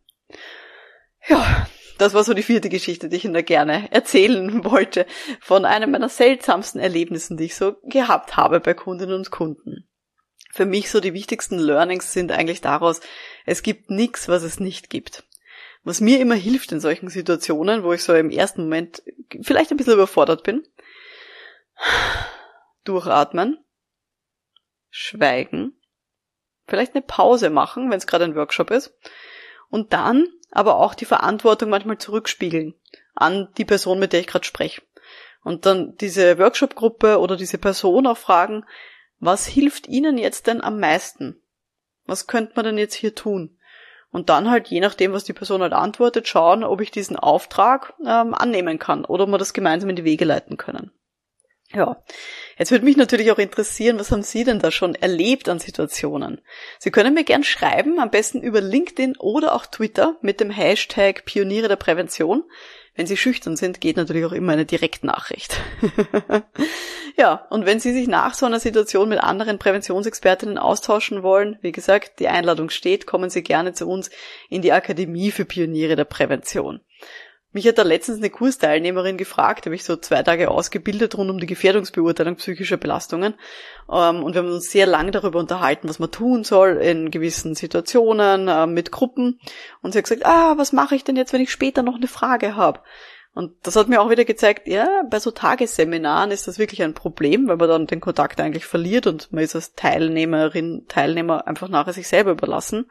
Ja, 1.27 1.67
das 1.99 2.15
war 2.15 2.25
so 2.25 2.35
die 2.35 2.43
vierte 2.43 2.69
Geschichte, 2.69 3.09
die 3.09 3.17
ich 3.17 3.25
Ihnen 3.25 3.35
da 3.35 3.43
gerne 3.43 3.91
erzählen 3.93 4.65
wollte, 4.65 5.07
von 5.41 5.65
einem 5.65 5.91
meiner 5.91 6.09
seltsamsten 6.09 6.81
Erlebnissen, 6.81 7.37
die 7.37 7.45
ich 7.45 7.57
so 7.57 7.77
gehabt 7.85 8.37
habe 8.37 8.61
bei 8.61 8.75
Kundinnen 8.75 9.15
und 9.15 9.31
Kunden. 9.31 9.89
Für 10.53 10.67
mich 10.67 10.91
so 10.91 11.01
die 11.01 11.15
wichtigsten 11.15 11.59
Learnings 11.59 12.13
sind 12.13 12.31
eigentlich 12.31 12.61
daraus, 12.61 13.01
es 13.45 13.63
gibt 13.63 13.91
nichts, 13.91 14.29
was 14.29 14.43
es 14.43 14.61
nicht 14.61 14.89
gibt. 14.89 15.25
Was 15.83 16.01
mir 16.01 16.21
immer 16.21 16.37
hilft 16.37 16.73
in 16.73 16.81
solchen 16.81 17.11
Situationen, 17.11 17.83
wo 17.83 17.93
ich 17.93 18.03
so 18.03 18.15
im 18.15 18.31
ersten 18.31 18.63
Moment 18.63 19.03
vielleicht 19.43 19.71
ein 19.71 19.77
bisschen 19.77 19.95
überfordert 19.95 20.43
bin, 20.43 20.63
durchatmen, 22.85 23.59
schweigen, 24.91 25.79
vielleicht 26.67 26.95
eine 26.95 27.03
Pause 27.03 27.51
machen, 27.51 27.91
wenn 27.91 27.99
es 27.99 28.07
gerade 28.07 28.25
ein 28.25 28.37
Workshop 28.37 28.71
ist, 28.71 28.97
und 29.71 29.93
dann 29.93 30.29
aber 30.55 30.77
auch 30.77 30.95
die 30.95 31.05
Verantwortung 31.05 31.69
manchmal 31.69 31.99
zurückspiegeln 31.99 32.75
an 33.15 33.49
die 33.59 33.65
Person, 33.65 33.99
mit 33.99 34.13
der 34.13 34.21
ich 34.21 34.27
gerade 34.27 34.45
spreche. 34.45 34.83
Und 35.43 35.67
dann 35.67 35.97
diese 35.99 36.39
Workshop-Gruppe 36.39 37.19
oder 37.19 37.37
diese 37.37 37.59
Person 37.59 38.07
auch 38.07 38.17
fragen, 38.17 38.65
was 39.21 39.47
hilft 39.47 39.87
Ihnen 39.87 40.17
jetzt 40.17 40.47
denn 40.47 40.63
am 40.63 40.81
meisten? 40.81 41.41
Was 42.07 42.27
könnte 42.27 42.53
man 42.57 42.65
denn 42.65 42.79
jetzt 42.79 42.95
hier 42.95 43.15
tun? 43.15 43.59
Und 44.11 44.29
dann 44.29 44.51
halt, 44.51 44.69
je 44.69 44.81
nachdem, 44.81 45.13
was 45.13 45.25
die 45.25 45.33
Person 45.33 45.61
halt 45.61 45.73
antwortet, 45.73 46.29
schauen, 46.29 46.63
ob 46.63 46.81
ich 46.81 46.91
diesen 46.91 47.17
Auftrag 47.17 47.95
ähm, 48.07 48.33
annehmen 48.33 48.79
kann 48.79 49.05
oder 49.05 49.25
ob 49.25 49.31
wir 49.31 49.39
das 49.39 49.55
gemeinsam 49.55 49.91
in 49.91 49.97
die 49.97 50.05
Wege 50.05 50.25
leiten 50.25 50.57
können. 50.57 50.93
Ja, 51.75 52.03
jetzt 52.57 52.71
würde 52.71 52.85
mich 52.85 52.97
natürlich 52.97 53.33
auch 53.33 53.39
interessieren, 53.39 53.99
was 53.99 54.13
haben 54.13 54.23
Sie 54.23 54.45
denn 54.45 54.61
da 54.61 54.71
schon 54.71 54.95
erlebt 54.95 55.49
an 55.49 55.59
Situationen? 55.59 56.41
Sie 56.79 56.93
können 56.93 57.15
mir 57.15 57.25
gern 57.25 57.43
schreiben, 57.43 57.99
am 57.99 58.11
besten 58.11 58.41
über 58.41 58.61
LinkedIn 58.61 59.17
oder 59.19 59.55
auch 59.55 59.67
Twitter 59.67 60.17
mit 60.21 60.39
dem 60.41 60.51
Hashtag 60.51 61.25
Pioniere 61.25 61.67
der 61.67 61.77
Prävention. 61.77 62.45
Wenn 62.97 63.07
Sie 63.07 63.17
schüchtern 63.17 63.57
sind, 63.57 63.81
geht 63.81 63.97
natürlich 63.97 64.25
auch 64.25 64.33
immer 64.33 64.53
eine 64.53 64.67
Direktnachricht. 64.67 65.61
ja, 67.17 67.45
und 67.51 67.67
wenn 67.67 67.81
Sie 67.81 67.93
sich 67.93 68.07
nach 68.07 68.35
so 68.35 68.47
einer 68.47 68.61
Situation 68.61 69.09
mit 69.09 69.19
anderen 69.19 69.59
Präventionsexpertinnen 69.59 70.59
austauschen 70.59 71.25
wollen, 71.25 71.59
wie 71.61 71.73
gesagt, 71.73 72.21
die 72.21 72.29
Einladung 72.29 72.71
steht, 72.71 73.05
kommen 73.05 73.31
Sie 73.31 73.43
gerne 73.43 73.73
zu 73.73 73.89
uns 73.89 74.11
in 74.49 74.63
die 74.63 74.71
Akademie 74.71 75.33
für 75.33 75.45
Pioniere 75.45 75.97
der 75.97 76.05
Prävention. 76.05 76.83
Mich 77.55 77.69
hat 77.69 77.79
da 77.79 77.85
letztens 77.85 78.19
eine 78.19 78.31
Kursteilnehmerin 78.31 79.17
gefragt, 79.17 79.67
habe 79.67 79.77
ich 79.77 79.85
so 79.85 79.95
zwei 79.95 80.25
Tage 80.25 80.51
ausgebildet 80.51 81.17
rund 81.17 81.31
um 81.31 81.39
die 81.39 81.47
Gefährdungsbeurteilung 81.47 82.35
psychischer 82.35 82.79
Belastungen. 82.79 83.35
Ähm, 83.89 84.25
und 84.25 84.35
wir 84.35 84.43
haben 84.43 84.51
uns 84.51 84.73
sehr 84.73 84.87
lange 84.87 85.13
darüber 85.13 85.39
unterhalten, 85.39 85.89
was 85.89 86.01
man 86.01 86.11
tun 86.11 86.43
soll 86.43 86.79
in 86.79 87.13
gewissen 87.13 87.55
Situationen 87.55 88.49
äh, 88.49 88.67
mit 88.67 88.91
Gruppen. 88.91 89.39
Und 89.83 89.93
sie 89.93 89.99
hat 89.99 90.05
gesagt, 90.05 90.27
ah, 90.27 90.59
was 90.59 90.73
mache 90.73 90.97
ich 90.97 91.05
denn 91.05 91.15
jetzt, 91.15 91.33
wenn 91.33 91.41
ich 91.41 91.53
später 91.53 91.85
noch 91.85 91.95
eine 91.95 92.09
Frage 92.09 92.57
habe? 92.57 92.81
Und 93.35 93.53
das 93.63 93.77
hat 93.77 93.89
mir 93.89 94.01
auch 94.01 94.11
wieder 94.11 94.25
gezeigt, 94.25 94.67
ja, 94.67 95.03
bei 95.09 95.21
so 95.21 95.31
Tagesseminaren 95.31 96.33
ist 96.33 96.49
das 96.49 96.59
wirklich 96.59 96.83
ein 96.83 96.95
Problem, 96.95 97.47
weil 97.47 97.57
man 97.57 97.69
dann 97.69 97.87
den 97.87 98.01
Kontakt 98.01 98.41
eigentlich 98.41 98.67
verliert 98.67 99.07
und 99.07 99.33
man 99.33 99.45
ist 99.45 99.55
als 99.55 99.75
Teilnehmerin, 99.75 100.87
Teilnehmer 100.89 101.47
einfach 101.47 101.69
nachher 101.69 101.93
sich 101.93 102.09
selber 102.09 102.33
überlassen. 102.33 102.91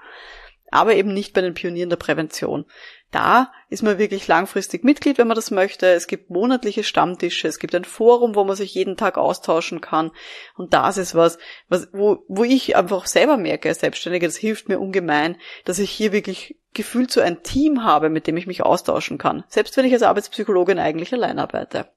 Aber 0.71 0.95
eben 0.95 1.13
nicht 1.13 1.33
bei 1.33 1.41
den 1.41 1.53
Pionieren 1.53 1.89
der 1.89 1.97
Prävention. 1.97 2.65
Da 3.13 3.51
ist 3.69 3.83
man 3.83 3.99
wirklich 3.99 4.27
langfristig 4.27 4.83
Mitglied, 4.83 5.19
wenn 5.19 5.27
man 5.27 5.35
das 5.35 5.51
möchte. 5.51 5.85
Es 5.85 6.07
gibt 6.07 6.31
monatliche 6.31 6.83
Stammtische, 6.83 7.47
es 7.47 7.59
gibt 7.59 7.75
ein 7.75 7.85
Forum, 7.85 8.33
wo 8.33 8.43
man 8.43 8.55
sich 8.55 8.73
jeden 8.73 8.97
Tag 8.97 9.19
austauschen 9.19 9.81
kann. 9.81 10.11
Und 10.55 10.73
das 10.73 10.97
ist 10.97 11.13
was, 11.13 11.37
was 11.69 11.89
wo, 11.93 12.25
wo 12.27 12.43
ich 12.43 12.75
einfach 12.75 13.05
selber 13.05 13.37
merke, 13.37 13.69
als 13.69 13.81
Selbstständige, 13.81 14.25
das 14.25 14.35
hilft 14.35 14.67
mir 14.67 14.79
ungemein, 14.79 15.37
dass 15.63 15.77
ich 15.77 15.91
hier 15.91 16.11
wirklich 16.11 16.57
gefühlt 16.73 17.11
so 17.11 17.21
ein 17.21 17.43
Team 17.43 17.83
habe, 17.83 18.09
mit 18.09 18.25
dem 18.25 18.35
ich 18.35 18.47
mich 18.47 18.63
austauschen 18.63 19.19
kann. 19.19 19.43
Selbst 19.47 19.77
wenn 19.77 19.85
ich 19.85 19.93
als 19.93 20.01
Arbeitspsychologin 20.01 20.79
eigentlich 20.79 21.13
allein 21.13 21.37
arbeite. 21.37 21.91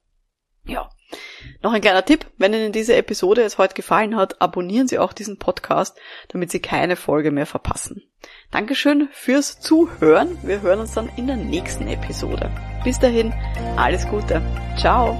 Ja. 0.65 0.87
Noch 1.61 1.73
ein 1.73 1.81
kleiner 1.81 2.05
Tipp, 2.05 2.25
wenn 2.37 2.53
Ihnen 2.53 2.71
diese 2.71 2.95
Episode 2.95 3.41
jetzt 3.41 3.57
heute 3.57 3.73
gefallen 3.73 4.15
hat, 4.15 4.41
abonnieren 4.41 4.87
Sie 4.87 4.99
auch 4.99 5.13
diesen 5.13 5.39
Podcast, 5.39 5.97
damit 6.29 6.51
Sie 6.51 6.59
keine 6.59 6.95
Folge 6.95 7.31
mehr 7.31 7.45
verpassen. 7.45 8.03
Dankeschön 8.51 9.09
fürs 9.11 9.59
Zuhören. 9.59 10.37
Wir 10.43 10.61
hören 10.61 10.79
uns 10.79 10.93
dann 10.93 11.09
in 11.17 11.27
der 11.27 11.37
nächsten 11.37 11.87
Episode. 11.87 12.51
Bis 12.83 12.99
dahin, 12.99 13.33
alles 13.75 14.07
Gute. 14.07 14.41
Ciao. 14.77 15.17